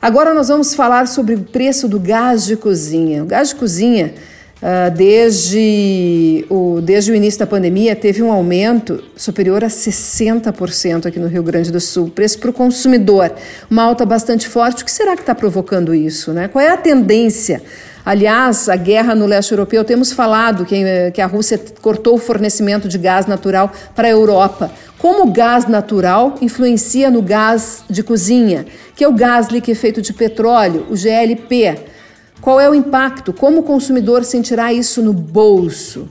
[0.00, 3.24] Agora nós vamos falar sobre o preço do gás de cozinha.
[3.24, 4.14] O gás de cozinha
[4.94, 11.26] desde, o, desde o início da pandemia, teve um aumento superior a 60% aqui no
[11.26, 12.08] Rio Grande do Sul.
[12.08, 13.32] Preço para o consumidor,
[13.68, 14.82] uma alta bastante forte.
[14.82, 16.32] O que será que está provocando isso?
[16.32, 16.46] Né?
[16.46, 17.60] Qual é a tendência?
[18.04, 22.88] Aliás, a guerra no leste europeu, temos falado que, que a Rússia cortou o fornecimento
[22.88, 24.72] de gás natural para a Europa.
[24.98, 30.12] Como o gás natural influencia no gás de cozinha, que é o gás liquefeito de
[30.12, 31.76] petróleo, o GLP?
[32.42, 33.32] Qual é o impacto?
[33.32, 36.08] Como o consumidor sentirá isso no bolso?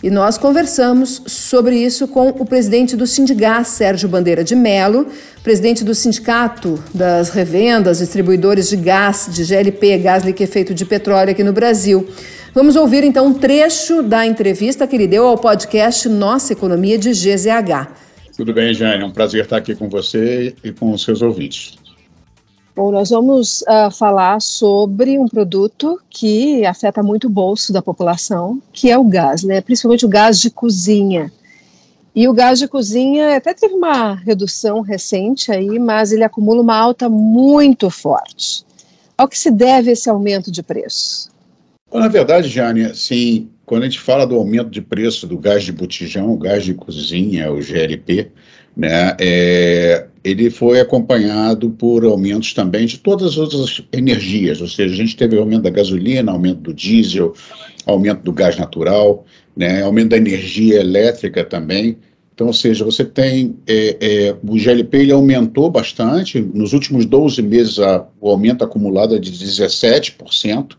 [0.00, 5.08] E nós conversamos sobre isso com o presidente do Sindigás, Sérgio Bandeira de Melo,
[5.42, 11.42] presidente do Sindicato das Revendas, Distribuidores de Gás, de GLP, gás liquefeito de petróleo aqui
[11.42, 12.06] no Brasil.
[12.54, 17.10] Vamos ouvir então um trecho da entrevista que ele deu ao podcast Nossa Economia de
[17.10, 17.88] GZH.
[18.36, 19.02] Tudo bem, Jane?
[19.02, 21.81] É um prazer estar aqui com você e com os seus ouvintes.
[22.74, 28.62] Bom, nós vamos uh, falar sobre um produto que afeta muito o bolso da população,
[28.72, 29.60] que é o gás, né?
[29.60, 31.30] principalmente o gás de cozinha.
[32.16, 36.76] E o gás de cozinha até teve uma redução recente aí, mas ele acumula uma
[36.76, 38.64] alta muito forte.
[39.18, 41.30] Ao que se deve esse aumento de preço?
[41.92, 45.72] Na verdade, Jane, sim, quando a gente fala do aumento de preço do gás de
[45.72, 48.30] botijão, o gás de cozinha, o GLP,
[48.74, 54.94] né, é, ele foi acompanhado por aumentos também de todas as outras energias, ou seja,
[54.94, 57.34] a gente teve aumento da gasolina, aumento do diesel,
[57.84, 59.24] aumento do gás natural,
[59.56, 61.96] né, aumento da energia elétrica também.
[62.34, 67.42] Então, ou seja, você tem é, é, o GLP ele aumentou bastante, nos últimos 12
[67.42, 70.76] meses a, o aumento acumulado é de 17%,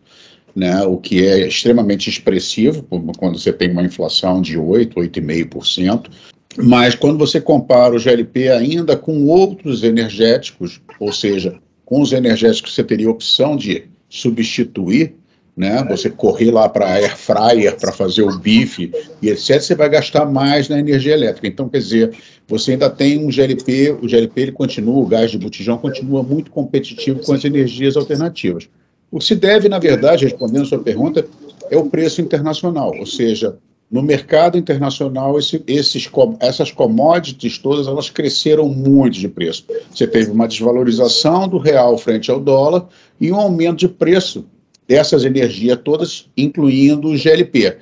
[0.55, 2.83] né, o que é extremamente expressivo,
[3.17, 6.09] quando você tem uma inflação de 8, 8,5%.
[6.57, 12.71] Mas quando você compara o GLP ainda com outros energéticos, ou seja, com os energéticos
[12.71, 15.15] que você teria opção de substituir,
[15.55, 15.85] né?
[15.89, 20.25] Você correr lá para air fryer para fazer o bife e etc, você vai gastar
[20.25, 21.47] mais na energia elétrica.
[21.47, 22.11] Então, quer dizer,
[22.47, 26.49] você ainda tem um GLP, o GLP ele continua, o gás de botijão continua muito
[26.49, 28.67] competitivo com as energias alternativas.
[29.11, 31.25] O que se deve, na verdade, respondendo a sua pergunta,
[31.69, 33.55] é o preço internacional, ou seja,
[33.91, 39.65] no mercado internacional, esse, esses, essas commodities todas elas cresceram muito de preço.
[39.93, 42.87] Você teve uma desvalorização do real frente ao dólar
[43.21, 44.45] e um aumento de preço
[44.87, 47.77] dessas energias todas, incluindo o GLP.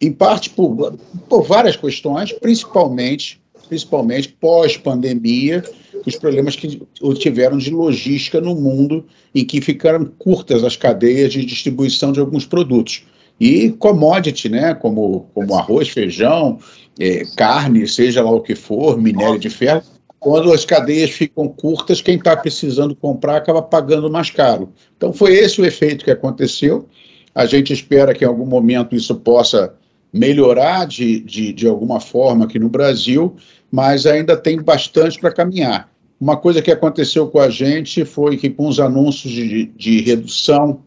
[0.00, 5.64] Em parte por, por várias questões, principalmente, principalmente pós-pandemia,
[6.06, 6.80] os problemas que
[7.18, 12.44] tiveram de logística no mundo, em que ficaram curtas as cadeias de distribuição de alguns
[12.44, 13.04] produtos
[13.38, 16.58] e commodity, né, como, como arroz, feijão,
[16.98, 19.82] é, carne, seja lá o que for, minério de ferro,
[20.18, 24.72] quando as cadeias ficam curtas, quem está precisando comprar acaba pagando mais caro.
[24.96, 26.88] Então, foi esse o efeito que aconteceu.
[27.34, 29.74] A gente espera que em algum momento isso possa
[30.12, 33.36] melhorar de, de, de alguma forma aqui no Brasil,
[33.70, 35.90] mas ainda tem bastante para caminhar.
[36.18, 40.80] Uma coisa que aconteceu com a gente foi que, com os anúncios de, de redução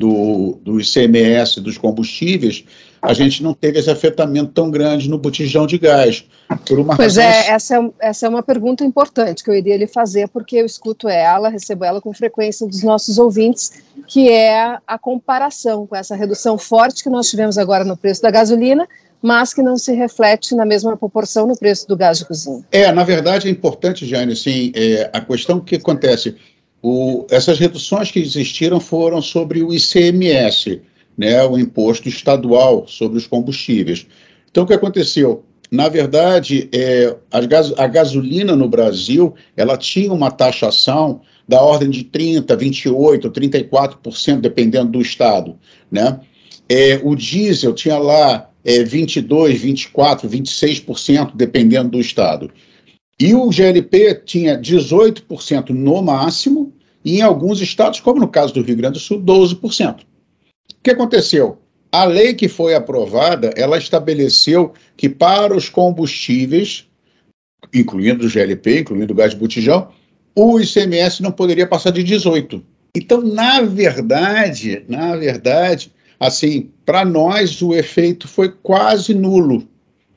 [0.00, 2.64] do, do ICMS dos combustíveis,
[3.00, 6.24] a gente não teve esse afetamento tão grande no botijão de gás.
[6.96, 10.56] pois é, essa é, essa é uma pergunta importante que eu iria lhe fazer, porque
[10.56, 15.94] eu escuto ela, recebo ela com frequência dos nossos ouvintes, que é a comparação com
[15.94, 18.88] essa redução forte que nós tivemos agora no preço da gasolina,
[19.22, 22.64] mas que não se reflete na mesma proporção no preço do gás de cozinha.
[22.70, 26.36] É, na verdade é importante, Jane, assim, é, a questão que acontece,
[26.86, 30.82] o, essas reduções que existiram foram sobre o ICMS,
[31.16, 34.06] né, o imposto estadual sobre os combustíveis.
[34.50, 35.42] Então, o que aconteceu?
[35.70, 41.88] Na verdade, é, a, gas, a gasolina no Brasil ela tinha uma taxação da ordem
[41.88, 45.56] de 30%, 28%, 34%, dependendo do estado.
[45.90, 46.20] Né?
[46.68, 49.26] É, o diesel tinha lá é, 22%,
[49.58, 52.50] 24%, 26%, dependendo do estado.
[53.18, 56.73] E o GLP tinha 18% no máximo,
[57.04, 60.04] e em alguns estados, como no caso do Rio Grande do Sul, 12%
[60.84, 61.58] que aconteceu?
[61.90, 66.86] A lei que foi aprovada, ela estabeleceu que para os combustíveis,
[67.72, 69.88] incluindo o GLP, incluindo o gás de botijão,
[70.36, 72.62] o ICMS não poderia passar de 18.
[72.94, 75.90] Então, na verdade, na verdade,
[76.20, 79.66] assim, para nós o efeito foi quase nulo,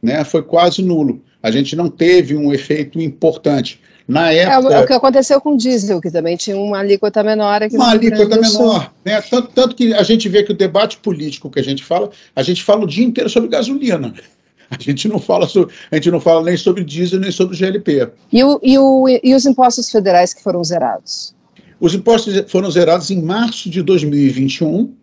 [0.02, 0.24] né?
[0.24, 1.22] Foi quase nulo.
[1.42, 3.80] A gente não teve um efeito importante.
[4.08, 4.74] Na época.
[4.74, 7.92] É, o que aconteceu com o diesel, que também tinha uma alíquota menor aqui Uma
[7.92, 8.94] alíquota menor.
[9.04, 9.20] Né?
[9.22, 12.42] Tanto, tanto que a gente vê que o debate político que a gente fala, a
[12.42, 14.14] gente fala o dia inteiro sobre gasolina.
[14.70, 18.10] A gente não fala, sobre, a gente não fala nem sobre diesel nem sobre GLP.
[18.32, 21.34] E, o, e, o, e os impostos federais que foram zerados?
[21.80, 24.94] Os impostos foram zerados em março de 2021,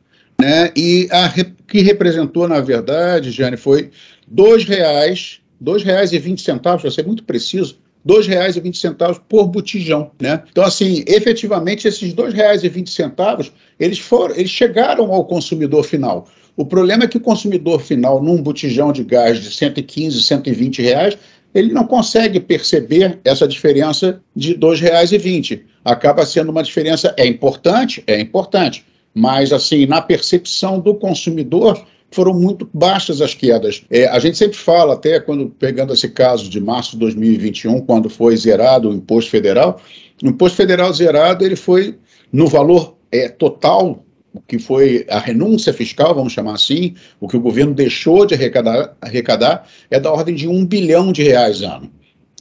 [0.41, 0.71] né?
[0.77, 1.33] E a
[1.67, 3.91] que representou, na verdade, Jane, foi
[4.29, 10.11] R$ reais, R$ reais e vinte centavos, para ser muito preciso, R$ 2,20 por botijão,
[10.21, 10.43] né?
[10.51, 16.29] Então, assim, efetivamente, esses R$ 2,20, eles foram, eles chegaram ao consumidor final.
[16.57, 21.19] O problema é que o consumidor final, num botijão de gás de 115, 120 reais,
[21.55, 25.63] ele não consegue perceber essa diferença de R$ 2,20.
[25.85, 28.03] Acaba sendo uma diferença, é importante?
[28.07, 33.83] É importante, mas, assim, na percepção do consumidor, foram muito baixas as quedas.
[33.91, 38.09] É, a gente sempre fala, até quando pegando esse caso de março de 2021, quando
[38.09, 39.81] foi zerado o imposto federal,
[40.23, 41.99] o imposto federal zerado ele foi
[42.33, 47.37] no valor é, total o que foi a renúncia fiscal, vamos chamar assim, o que
[47.37, 51.89] o governo deixou de arrecadar, arrecadar é da ordem de um bilhão de reais ano.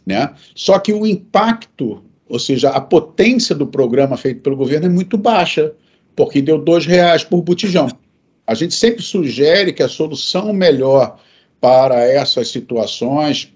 [0.04, 0.34] Né?
[0.56, 5.18] Só que o impacto, ou seja, a potência do programa feito pelo governo é muito
[5.20, 5.72] baixa,
[6.16, 7.88] porque deu dois reais por botijão.
[8.46, 11.18] A gente sempre sugere que a solução melhor
[11.62, 13.54] para essas situações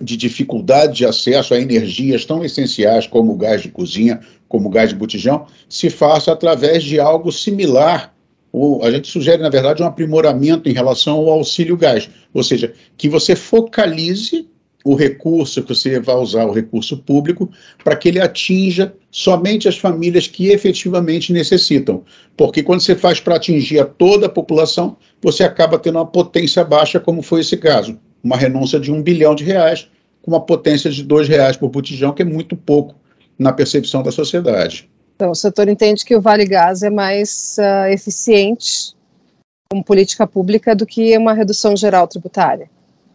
[0.00, 4.70] de dificuldade de acesso a energias tão essenciais como o gás de cozinha, como o
[4.70, 8.14] gás de botijão, se faça através de algo similar.
[8.52, 12.72] Ou a gente sugere, na verdade, um aprimoramento em relação ao auxílio gás, ou seja,
[12.96, 14.48] que você focalize
[14.84, 17.50] o recurso que você vai usar, o recurso público,
[17.82, 22.04] para que ele atinja somente as famílias que efetivamente necessitam.
[22.36, 26.64] Porque quando você faz para atingir a toda a população, você acaba tendo uma potência
[26.64, 27.98] baixa, como foi esse caso.
[28.22, 29.88] Uma renúncia de um bilhão de reais,
[30.22, 32.94] com uma potência de dois reais por botijão, que é muito pouco
[33.38, 34.88] na percepção da sociedade.
[35.16, 38.96] Então, o setor entende que o Vale Gás é mais uh, eficiente
[39.70, 42.70] como política pública do que uma redução geral tributária.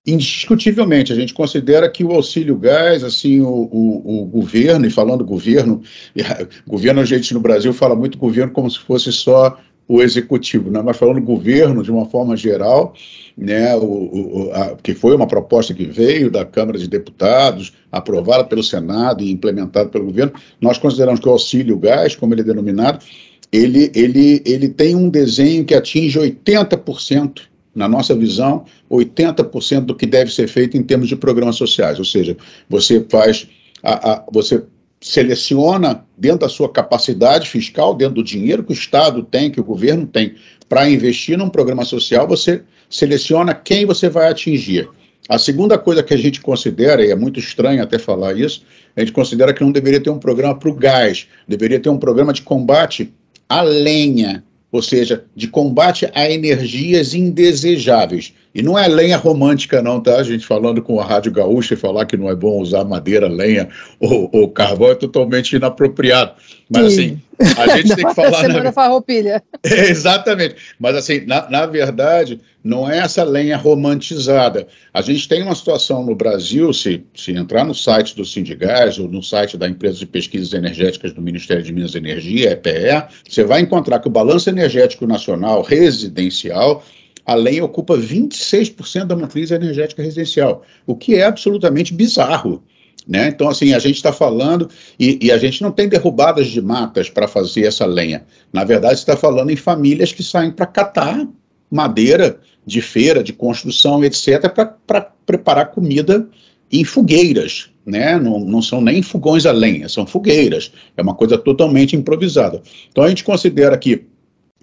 [0.06, 5.24] Indiscutivelmente, a gente considera que o auxílio gás, assim, o, o, o governo, e falando
[5.24, 5.82] governo,
[6.68, 10.82] governo a gente no Brasil fala muito governo como se fosse só o executivo, né?
[10.82, 12.94] mas falando governo de uma forma geral,
[13.38, 18.44] né, o, o, a, que foi uma proposta que veio da Câmara de Deputados, aprovada
[18.44, 22.46] pelo Senado e implementada pelo governo, nós consideramos que o auxílio gás, como ele é
[22.46, 23.06] denominado,
[23.52, 30.06] ele, ele, ele tem um desenho que atinge 80% na nossa visão, 80% do que
[30.06, 32.00] deve ser feito em termos de programas sociais.
[32.00, 32.38] Ou seja,
[32.70, 33.48] você faz,
[33.82, 34.64] a, a, você
[35.02, 39.64] seleciona dentro da sua capacidade fiscal, dentro do dinheiro que o Estado tem, que o
[39.64, 40.36] governo tem,
[40.70, 44.88] para investir num programa social, você seleciona quem você vai atingir.
[45.28, 48.64] A segunda coisa que a gente considera, e é muito estranho até falar isso,
[48.96, 51.98] a gente considera que não deveria ter um programa para o gás, deveria ter um
[51.98, 53.14] programa de combate
[53.48, 54.44] à lenha,
[54.74, 58.34] ou seja, de combate a energias indesejáveis.
[58.56, 60.16] E não é lenha romântica, não, tá?
[60.16, 63.28] A gente falando com a Rádio Gaúcha e falar que não é bom usar madeira,
[63.28, 63.70] lenha
[64.00, 66.32] ou, ou carvão é totalmente inapropriado.
[66.68, 67.06] Mas Sim.
[67.06, 67.22] assim,
[67.58, 68.42] a gente tem que falar.
[68.42, 68.72] Semana na...
[68.72, 69.44] farroupilha.
[69.64, 70.56] É, exatamente.
[70.80, 74.68] Mas assim, na, na verdade, não é essa lenha romantizada.
[74.94, 79.08] A gente tem uma situação no Brasil, se, se entrar no site do Sindigás ou
[79.08, 83.44] no site da empresa de pesquisas energéticas do Ministério de Minas e Energia, EPE, você
[83.44, 86.84] vai encontrar que o balanço energético nacional residencial
[87.26, 92.62] a lenha ocupa 26% da matriz energética residencial, o que é absolutamente bizarro.
[93.08, 93.28] Né?
[93.28, 97.10] Então, assim, a gente está falando, e, e, a gente não tem derrubadas de matas
[97.10, 98.24] para fazer essa lenha.
[98.52, 101.28] Na verdade, está falando em famílias que saem para catar
[101.70, 104.50] madeira de feira, de construção, etc.,
[104.88, 106.28] para preparar comida
[106.72, 107.70] em fogueiras.
[107.86, 108.18] Né?
[108.18, 110.72] Não, não são nem fogões a lenha, são fogueiras.
[110.96, 112.62] É uma coisa totalmente improvisada.
[112.90, 114.06] Então, a gente considera que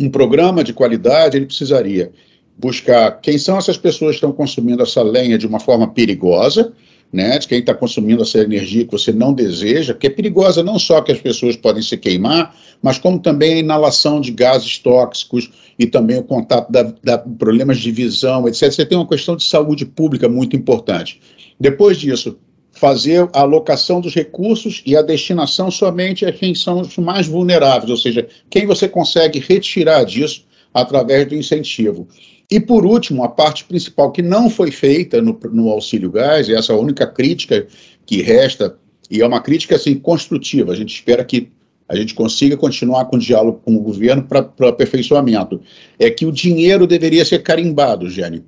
[0.00, 2.10] um programa de qualidade ele precisaria
[2.56, 6.72] buscar quem são essas pessoas que estão consumindo essa lenha de uma forma perigosa,
[7.12, 10.78] né, de quem está consumindo essa energia que você não deseja, que é perigosa não
[10.78, 15.50] só que as pessoas podem se queimar, mas como também a inalação de gases tóxicos
[15.78, 18.70] e também o contato da, da problemas de visão, etc.
[18.70, 21.20] Você tem uma questão de saúde pública muito importante.
[21.58, 22.38] Depois disso,
[22.72, 27.90] fazer a alocação dos recursos e a destinação somente a quem são os mais vulneráveis,
[27.90, 32.06] ou seja, quem você consegue retirar disso através do incentivo.
[32.50, 36.54] E, por último, a parte principal que não foi feita no, no auxílio gás, e
[36.54, 37.66] essa é a única crítica
[38.04, 38.76] que resta,
[39.08, 41.50] e é uma crítica assim, construtiva, a gente espera que
[41.88, 45.60] a gente consiga continuar com o diálogo com o governo para aperfeiçoamento,
[45.98, 48.44] é que o dinheiro deveria ser carimbado, Jane.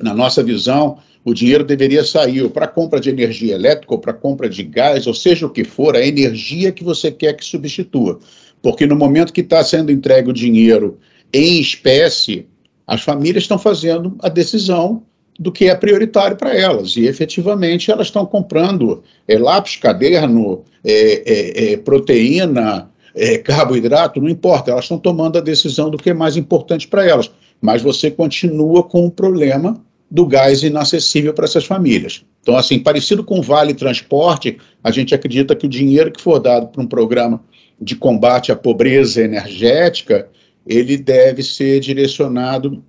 [0.00, 4.48] Na nossa visão, o dinheiro deveria sair para compra de energia elétrica ou para compra
[4.48, 8.20] de gás, ou seja o que for, a energia que você quer que substitua.
[8.62, 10.98] Porque no momento que está sendo entregue o dinheiro
[11.32, 12.46] em espécie,
[12.88, 15.02] as famílias estão fazendo a decisão
[15.38, 16.96] do que é prioritário para elas.
[16.96, 24.28] E efetivamente elas estão comprando é, lápis, caderno, é, é, é proteína, é, carboidrato, não
[24.28, 27.30] importa, elas estão tomando a decisão do que é mais importante para elas.
[27.60, 29.80] Mas você continua com o problema
[30.10, 32.24] do gás inacessível para essas famílias.
[32.40, 36.38] Então, assim, parecido com o Vale Transporte, a gente acredita que o dinheiro que for
[36.38, 37.40] dado para um programa
[37.80, 40.26] de combate à pobreza energética,
[40.68, 42.84] ele deve ser direcionado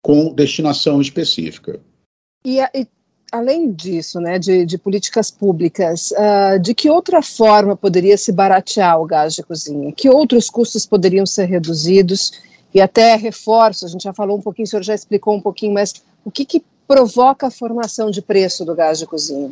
[0.00, 1.80] com destinação específica.
[2.44, 2.86] E, e
[3.32, 9.00] além disso, né, de, de políticas públicas, uh, de que outra forma poderia se baratear
[9.00, 9.92] o gás de cozinha?
[9.92, 12.32] Que outros custos poderiam ser reduzidos?
[12.72, 15.74] E até reforço, a gente já falou um pouquinho, o senhor já explicou um pouquinho,
[15.74, 15.94] mas
[16.24, 19.50] o que, que provoca a formação de preço do gás de cozinha?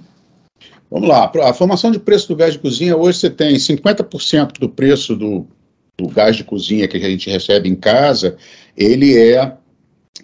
[0.89, 4.69] Vamos lá, a formação de preço do gás de cozinha, hoje você tem 50% do
[4.69, 5.47] preço do
[6.01, 8.37] o gás de cozinha que a gente recebe em casa,
[8.77, 9.53] ele é,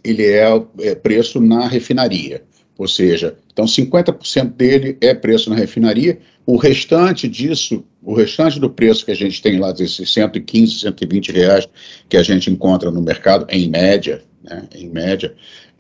[0.04, 0.48] ele é,
[0.80, 2.42] é preço na refinaria.
[2.78, 8.68] Ou seja, então 50% dele é preço na refinaria, o restante disso, o restante do
[8.68, 11.68] preço que a gente tem lá, desses 115, 120 reais
[12.08, 15.34] que a gente encontra no mercado, em média, né, em média,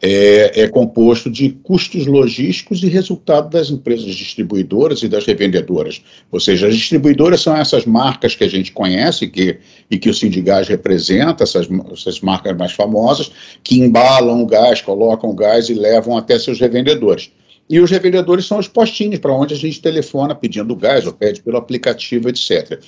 [0.06, 6.02] é, é, composto de custos logísticos e resultado das empresas distribuidoras e das revendedoras.
[6.30, 9.56] Ou seja, as distribuidoras são essas marcas que a gente conhece que,
[9.90, 13.32] e que o Sindigás representa, essas, essas marcas mais famosas,
[13.62, 17.32] que embalam o gás, colocam o gás e levam até seus revendedores.
[17.70, 21.40] E os revendedores são os postinhos para onde a gente telefona pedindo gás ou pede
[21.40, 22.78] pelo aplicativo, etc.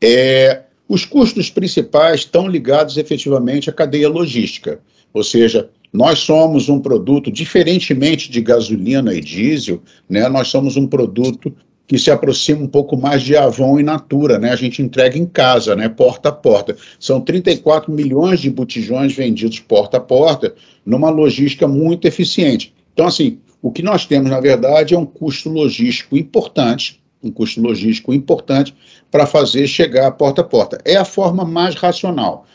[0.00, 4.80] É, os custos principais estão ligados efetivamente à cadeia logística,
[5.12, 9.80] ou seja, nós somos um produto, diferentemente de gasolina e diesel,
[10.10, 11.54] né, nós somos um produto
[11.86, 14.50] que se aproxima um pouco mais de Avon e Natura, né?
[14.50, 15.86] A gente entrega em casa, né?
[15.86, 16.74] Porta a porta.
[16.98, 22.74] São 34 milhões de botijões vendidos porta a porta, numa logística muito eficiente.
[22.94, 27.60] Então, assim, o que nós temos, na verdade, é um custo logístico importante, um custo
[27.60, 28.74] logístico importante
[29.10, 30.78] para fazer chegar porta a porta.
[30.86, 32.46] É a forma mais racional.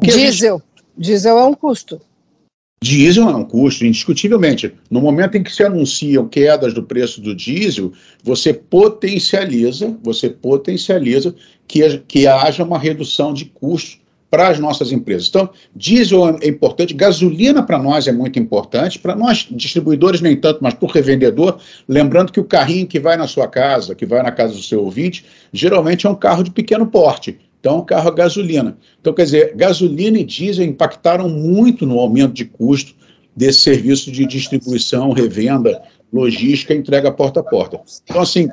[0.00, 0.58] Diesel.
[0.58, 0.84] Gente...
[0.96, 2.00] Diesel é um custo.
[2.84, 4.70] Diesel é um custo, indiscutivelmente.
[4.90, 11.34] No momento em que se anunciam quedas do preço do diesel, você potencializa, você potencializa
[11.66, 13.98] que, que haja uma redução de custos
[14.30, 15.28] para as nossas empresas.
[15.28, 20.58] Então, diesel é importante, gasolina para nós é muito importante, para nós distribuidores nem tanto,
[20.60, 21.58] mas para o revendedor,
[21.88, 24.84] lembrando que o carrinho que vai na sua casa, que vai na casa do seu
[24.84, 25.24] ouvinte,
[25.54, 27.38] geralmente é um carro de pequeno porte.
[27.64, 28.76] Então, carro a gasolina.
[29.00, 32.94] Então, quer dizer, gasolina e diesel impactaram muito no aumento de custo
[33.34, 35.80] desse serviço de distribuição, revenda,
[36.12, 37.80] logística, entrega porta a porta.
[38.04, 38.50] Então, assim,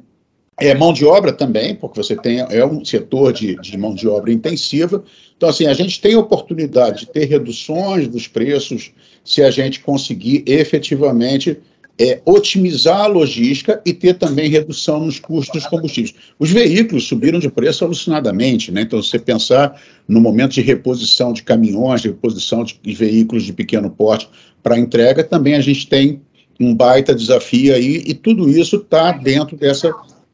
[0.62, 4.08] É mão de obra também, porque você tem é um setor de, de mão de
[4.08, 5.04] obra intensiva.
[5.36, 8.92] Então, assim, a gente tem oportunidade de ter reduções dos preços
[9.26, 11.58] se a gente conseguir efetivamente
[12.02, 16.16] é, otimizar a logística e ter também redução nos custos dos combustíveis.
[16.40, 18.82] Os veículos subiram de preço alucinadamente, né?
[18.82, 23.88] Então, você pensar no momento de reposição de caminhões, de reposição de, veículos de pequeno
[23.88, 24.28] porte
[24.64, 26.20] para entrega, também a gente tem
[26.60, 29.94] um baita desafio aí, e tudo isso está dentro dessa,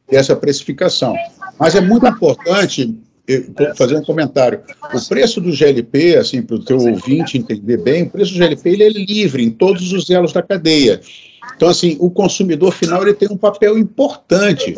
[0.10, 1.16] dessa precificação.
[1.60, 2.98] Mas é muito importante
[3.76, 4.62] fazer um comentário.
[4.94, 8.70] O preço do GLP, assim, para o teu ouvinte entender bem, o preço do GLP
[8.70, 11.02] ele é livre em todos os elos da cadeia.
[11.56, 14.76] Então, assim, o consumidor final ele tem um papel importante.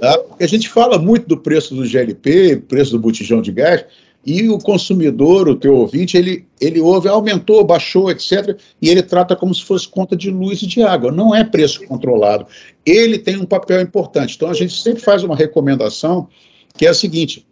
[0.00, 0.18] Tá?
[0.18, 3.84] Porque a gente fala muito do preço do GLP, preço do botijão de gás,
[4.24, 9.34] e o consumidor, o teu ouvinte, ele, ele ouve, aumentou, baixou, etc., e ele trata
[9.34, 11.10] como se fosse conta de luz e de água.
[11.10, 12.46] Não é preço controlado.
[12.86, 14.36] Ele tem um papel importante.
[14.36, 16.28] Então, a gente sempre faz uma recomendação
[16.76, 17.44] que é a seguinte: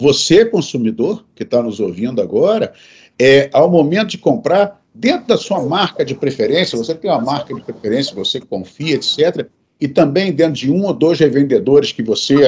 [0.00, 2.72] você, consumidor, que está nos ouvindo agora,
[3.18, 7.54] é, ao momento de comprar, dentro da sua marca de preferência, você tem uma marca
[7.54, 9.46] de preferência, você confia, etc.,
[9.80, 12.44] e também dentro de um ou dois revendedores que você,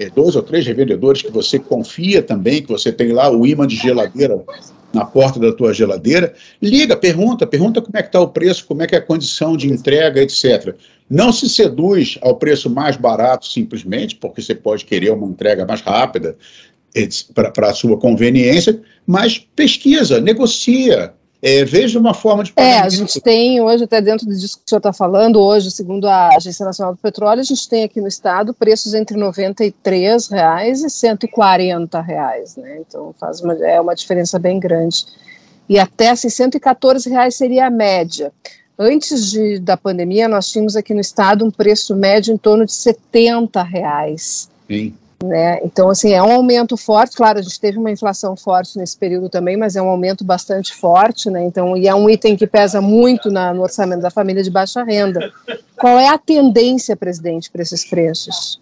[0.00, 3.66] é, dois ou três revendedores que você confia também, que você tem lá o imã
[3.66, 4.40] de geladeira
[4.94, 6.32] na porta da tua geladeira,
[6.62, 9.56] liga, pergunta, pergunta como é que está o preço, como é que é a condição
[9.56, 10.76] de entrega, etc.
[11.10, 15.80] Não se seduz ao preço mais barato simplesmente, porque você pode querer uma entrega mais
[15.80, 16.36] rápida
[17.34, 22.82] para a sua conveniência, mas pesquisa, negocia, é, veja uma forma de pagamento.
[22.82, 26.08] É, a gente tem hoje, até dentro disso que o senhor está falando, hoje, segundo
[26.08, 30.82] a Agência Nacional do Petróleo, a gente tem aqui no estado preços entre 93 reais
[30.82, 32.80] e 140 reais, né?
[32.80, 35.06] Então faz uma, é uma diferença bem grande.
[35.68, 38.32] E até assim, 114 reais seria a média.
[38.76, 42.72] Antes de, da pandemia, nós tínhamos aqui no estado um preço médio em torno de
[42.72, 44.48] 70 reais.
[44.66, 44.94] Sim.
[45.22, 45.58] Né?
[45.64, 49.28] Então, assim, é um aumento forte, claro, a gente teve uma inflação forte nesse período
[49.28, 51.42] também, mas é um aumento bastante forte, né?
[51.42, 54.84] Então, e é um item que pesa muito na, no orçamento da família de baixa
[54.84, 55.32] renda.
[55.76, 58.60] Qual é a tendência, presidente, para esses preços?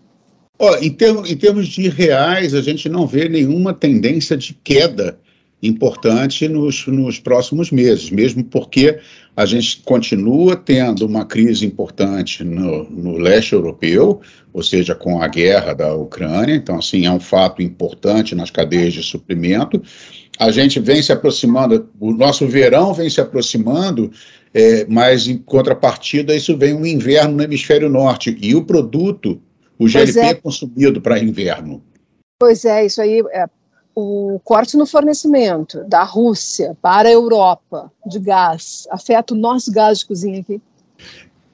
[0.59, 5.19] Oh, em, termos, em termos de reais, a gente não vê nenhuma tendência de queda
[5.63, 8.99] importante nos, nos próximos meses, mesmo porque
[9.37, 15.29] a gente continua tendo uma crise importante no, no, leste europeu, ou seja, com a
[15.29, 16.55] guerra da Ucrânia.
[16.55, 19.83] Então, assim, é um fato importante nas cadeias de suprimento.
[20.39, 24.11] A gente vem se aproximando, o nosso verão vem se aproximando,
[24.55, 28.39] é, mas em contrapartida, isso vem um inverno no hemisfério norte.
[28.41, 29.39] E o produto,
[29.79, 30.29] o GLP, é.
[30.29, 31.85] é consumido para inverno.
[32.39, 33.45] Pois é, isso aí é,
[33.97, 40.01] o corte no fornecimento da Rússia para a Europa de gás afeta o nosso gás
[40.01, 40.61] de cozinha aqui?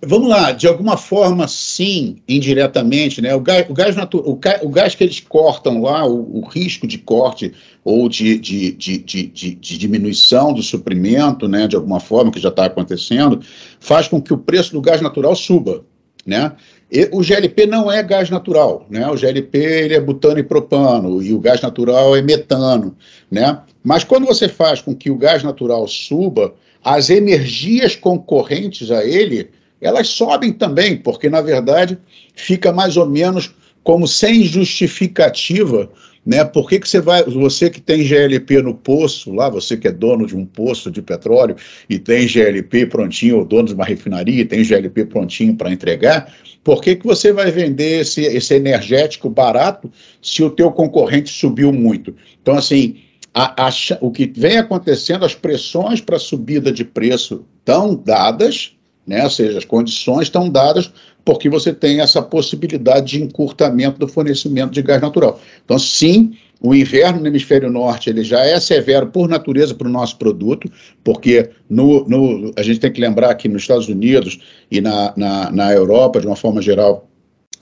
[0.04, 3.32] Vamos lá, de alguma forma, sim, indiretamente, né?
[3.36, 6.98] O gás, o gás, o, o gás que eles cortam lá, o, o risco de
[6.98, 12.40] corte ou de, de, de, de, de diminuição do suprimento, né, de alguma forma, que
[12.40, 13.40] já está acontecendo,
[13.78, 15.84] faz com que o preço do gás natural suba,
[16.26, 16.50] né?
[16.94, 19.08] E o GLP não é gás natural, né?
[19.08, 22.94] O GLP ele é butano e propano e o gás natural é metano,
[23.30, 23.58] né?
[23.82, 26.52] Mas quando você faz com que o gás natural suba,
[26.84, 29.48] as energias concorrentes a ele,
[29.80, 31.96] elas sobem também, porque na verdade
[32.34, 35.88] fica mais ou menos como sem justificativa
[36.24, 36.44] né?
[36.44, 39.92] Por que, que você vai, você que tem GLP no poço, lá, você que é
[39.92, 41.56] dono de um poço de petróleo
[41.88, 46.80] e tem GLP prontinho, ou dono de uma refinaria, tem GLP prontinho para entregar, por
[46.80, 52.14] que, que você vai vender esse, esse energético barato se o teu concorrente subiu muito?
[52.40, 52.98] Então, assim,
[53.34, 53.70] a, a,
[54.00, 59.24] o que vem acontecendo, as pressões para subida de preço estão dadas, né?
[59.24, 60.92] ou seja, as condições estão dadas
[61.24, 65.40] porque você tem essa possibilidade de encurtamento do fornecimento de gás natural.
[65.64, 69.90] Então, sim, o inverno no hemisfério norte ele já é severo por natureza para o
[69.90, 70.70] nosso produto,
[71.02, 75.50] porque no, no, a gente tem que lembrar que nos Estados Unidos e na, na,
[75.50, 77.08] na Europa, de uma forma geral,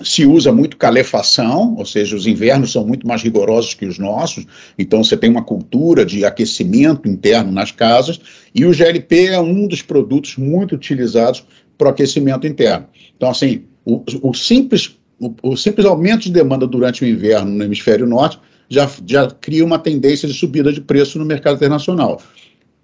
[0.03, 4.47] se usa muito calefação, ou seja, os invernos são muito mais rigorosos que os nossos,
[4.79, 8.21] então você tem uma cultura de aquecimento interno nas casas,
[8.55, 11.45] e o GLP é um dos produtos muito utilizados
[11.81, 12.87] para o aquecimento interno.
[13.17, 17.65] Então, assim, o, o simples, o, o, simples aumento de demanda durante o inverno no
[17.65, 22.21] hemisfério norte já, já cria uma tendência de subida de preço no mercado internacional.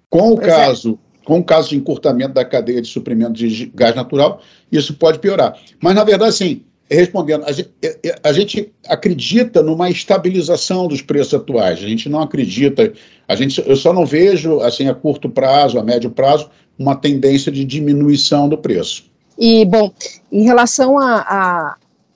[0.09, 0.47] Com o, é.
[0.47, 4.41] caso, com o caso de encurtamento da cadeia de suprimento de gás natural,
[4.71, 5.55] isso pode piorar.
[5.79, 11.01] Mas, na verdade, sim, respondendo, a gente, é, é, a gente, acredita numa estabilização dos
[11.01, 11.79] preços atuais.
[11.79, 12.93] A gente não acredita,
[13.27, 17.51] a gente, eu só não vejo, assim, a curto prazo, a médio prazo, uma tendência
[17.51, 19.05] de diminuição do preço.
[19.37, 19.91] E, bom,
[20.31, 21.75] em relação a,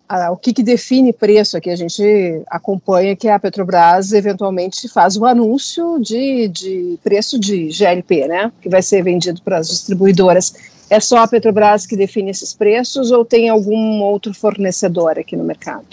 [0.09, 1.69] a, o que, que, define preço aqui.
[1.69, 2.03] A gente
[2.47, 8.51] acompanha que a Petrobras eventualmente faz o anúncio de, de preço de GLP, né?
[8.61, 10.53] Que vai ser vendido para as distribuidoras.
[10.91, 15.43] É só a Petrobras que define esses preços ou tem algum outro fornecedor aqui no
[15.45, 15.87] mercado?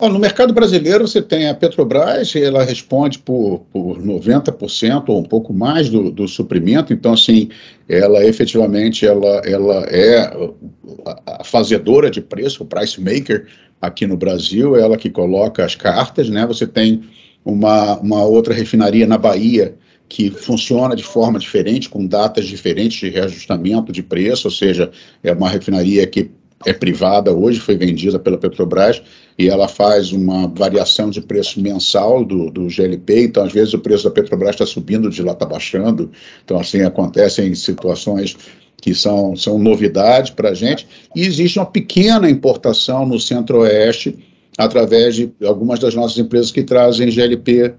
[0.00, 5.54] no mercado brasileiro você tem a Petrobras, ela responde por, por 90% ou um pouco
[5.54, 7.50] mais do, do, suprimento, então assim,
[7.88, 10.28] ela efetivamente ela, ela é
[11.24, 13.46] a fazedora de preço, o price maker
[13.80, 16.44] aqui no Brasil, ela que coloca as cartas, né?
[16.48, 17.04] Você tem
[17.44, 19.76] uma, uma outra refinaria na Bahia
[20.12, 24.90] que funciona de forma diferente, com datas diferentes de reajustamento de preço, ou seja,
[25.22, 26.30] é uma refinaria que
[26.66, 29.02] é privada hoje, foi vendida pela Petrobras,
[29.38, 33.78] e ela faz uma variação de preço mensal do, do GLP, então às vezes o
[33.78, 36.10] preço da Petrobras está subindo, de lá está baixando,
[36.44, 38.36] então assim acontecem situações
[38.82, 40.86] que são, são novidades para a gente,
[41.16, 44.18] e existe uma pequena importação no centro-oeste
[44.58, 47.72] através de algumas das nossas empresas que trazem GLP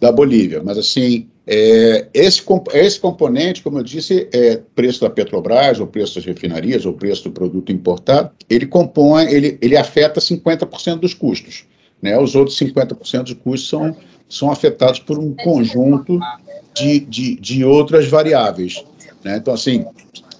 [0.00, 2.42] da Bolívia, mas assim, é, esse,
[2.74, 7.24] esse componente, como eu disse, é preço da Petrobras, ou preço das refinarias, ou preço
[7.24, 11.64] do produto importado, ele compõe, ele, ele afeta 50% dos custos.
[12.02, 12.18] Né?
[12.18, 13.96] Os outros 50% dos custos são,
[14.28, 16.18] são afetados por um conjunto
[16.74, 18.84] de, de, de outras variáveis.
[19.24, 19.36] Né?
[19.36, 19.84] Então, assim,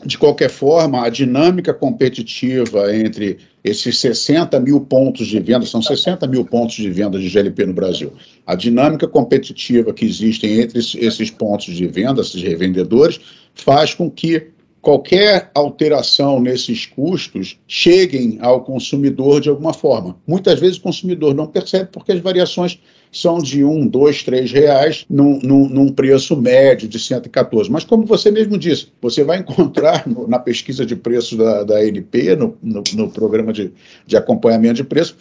[0.04, 6.24] de qualquer forma, a dinâmica competitiva entre esses 60 mil pontos de venda, são 60
[6.28, 8.12] mil pontos de venda de GLP no Brasil.
[8.46, 13.18] A dinâmica competitiva que existe entre esses pontos de venda, esses revendedores,
[13.54, 14.50] faz com que
[14.80, 20.16] qualquer alteração nesses custos cheguem ao consumidor de alguma forma.
[20.24, 22.78] Muitas vezes o consumidor não percebe porque as variações
[23.12, 27.70] são de um, dois, três reais num, num, num, preço médio de 114.
[27.70, 31.78] Mas como você mesmo disse, você vai encontrar no, na pesquisa de preços da, da
[31.78, 33.72] ANP, no, no, no programa de,
[34.06, 35.16] de acompanhamento de preço,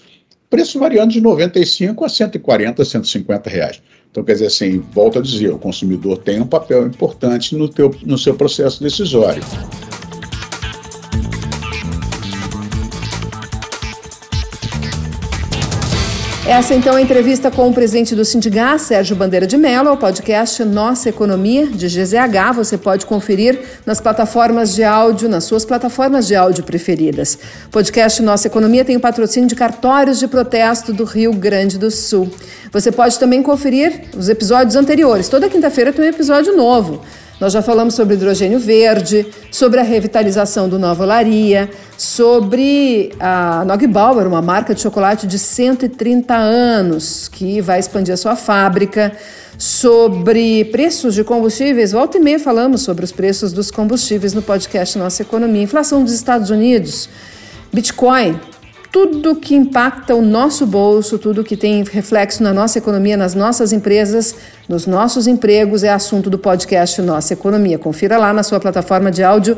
[0.49, 3.81] preço variando de 95 a 140, 150 reais.
[4.11, 7.93] Então, quer dizer assim, volto a dizer, o consumidor tem um papel importante no, teu,
[8.05, 9.43] no seu processo decisório.
[16.47, 19.97] Essa então é a entrevista com o presidente do Sindigás, Sérgio Bandeira de Mello, ao
[19.97, 22.53] podcast Nossa Economia de GZH.
[22.55, 27.39] Você pode conferir nas plataformas de áudio, nas suas plataformas de áudio preferidas.
[27.65, 31.89] O podcast Nossa Economia tem o patrocínio de cartórios de protesto do Rio Grande do
[31.89, 32.29] Sul.
[32.71, 35.27] Você pode também conferir os episódios anteriores.
[35.27, 37.01] Toda quinta-feira tem um episódio novo.
[37.39, 44.25] Nós já falamos sobre hidrogênio verde, sobre a revitalização do Nova Olaria, sobre a Nogbauer,
[44.25, 49.11] uma marca de chocolate de 130 anos que vai expandir a sua fábrica,
[49.57, 51.91] sobre preços de combustíveis.
[51.91, 55.61] Volta e meia falamos sobre os preços dos combustíveis no podcast Nossa Economia.
[55.61, 57.09] Inflação dos Estados Unidos,
[57.71, 58.39] Bitcoin,
[58.95, 63.73] tudo que impacta o nosso bolso, tudo que tem reflexo na nossa economia, nas nossas
[63.73, 64.33] empresas,
[64.69, 67.77] nos nossos empregos, é assunto do podcast Nossa Economia.
[67.77, 69.57] Confira lá na sua plataforma de áudio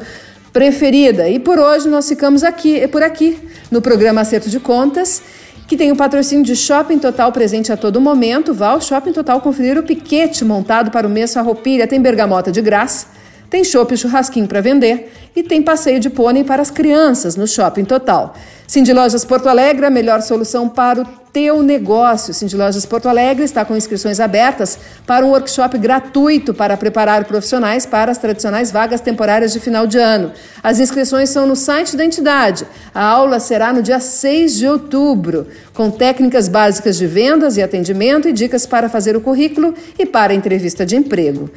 [0.51, 1.29] preferida.
[1.29, 3.37] E por hoje nós ficamos aqui, por aqui,
[3.69, 5.21] no programa Acerto de Contas,
[5.67, 8.55] que tem o patrocínio de Shopping Total presente a todo momento.
[8.55, 11.85] Vá ao Shopping Total conferir o piquete montado para o mês Farroupilha.
[11.85, 13.16] Tem bergamota de graça
[13.49, 17.47] tem chopp e churrasquinho para vender e tem passeio de pônei para as crianças no
[17.47, 18.33] Shopping Total.
[18.67, 22.33] Cindy Lojas Porto Alegre, a melhor solução para o teu negócio.
[22.33, 27.85] Cindy Lojas Porto Alegre está com inscrições abertas para um workshop gratuito para preparar profissionais
[27.85, 30.33] para as tradicionais vagas temporárias de final de ano.
[30.61, 32.67] As inscrições são no site da entidade.
[32.93, 38.27] A aula será no dia 6 de outubro, com técnicas básicas de vendas e atendimento
[38.27, 41.49] e dicas para fazer o currículo e para a entrevista de emprego.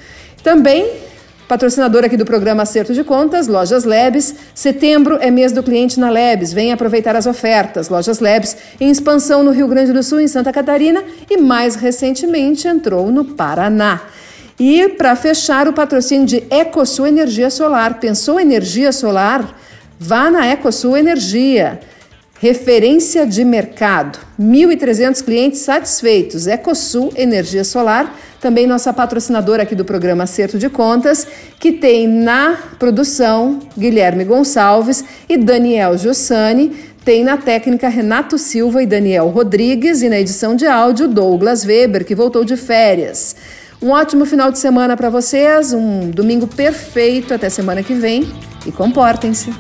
[0.45, 0.88] Também
[1.51, 4.37] Patrocinador aqui do programa Acerto de Contas, Lojas Labs.
[4.55, 6.53] Setembro é mês do cliente na Labs.
[6.53, 7.89] Venha aproveitar as ofertas.
[7.89, 12.69] Lojas Labs em expansão no Rio Grande do Sul, em Santa Catarina e mais recentemente
[12.69, 14.01] entrou no Paraná.
[14.61, 17.99] E para fechar o patrocínio de EcoSul Energia Solar.
[17.99, 19.59] Pensou energia solar?
[19.99, 21.81] Vá na EcoSul Energia.
[22.39, 24.21] Referência de mercado.
[24.41, 26.47] 1.300 clientes satisfeitos.
[26.47, 31.26] EcoSul Energia Solar, também nossa patrocinadora aqui do programa Acerto de Contas,
[31.59, 38.86] que tem na produção Guilherme Gonçalves e Daniel Giussani, tem na técnica Renato Silva e
[38.86, 43.36] Daniel Rodrigues e na edição de áudio Douglas Weber, que voltou de férias.
[43.82, 48.30] Um ótimo final de semana para vocês, um domingo perfeito até semana que vem
[48.66, 49.51] e comportem-se.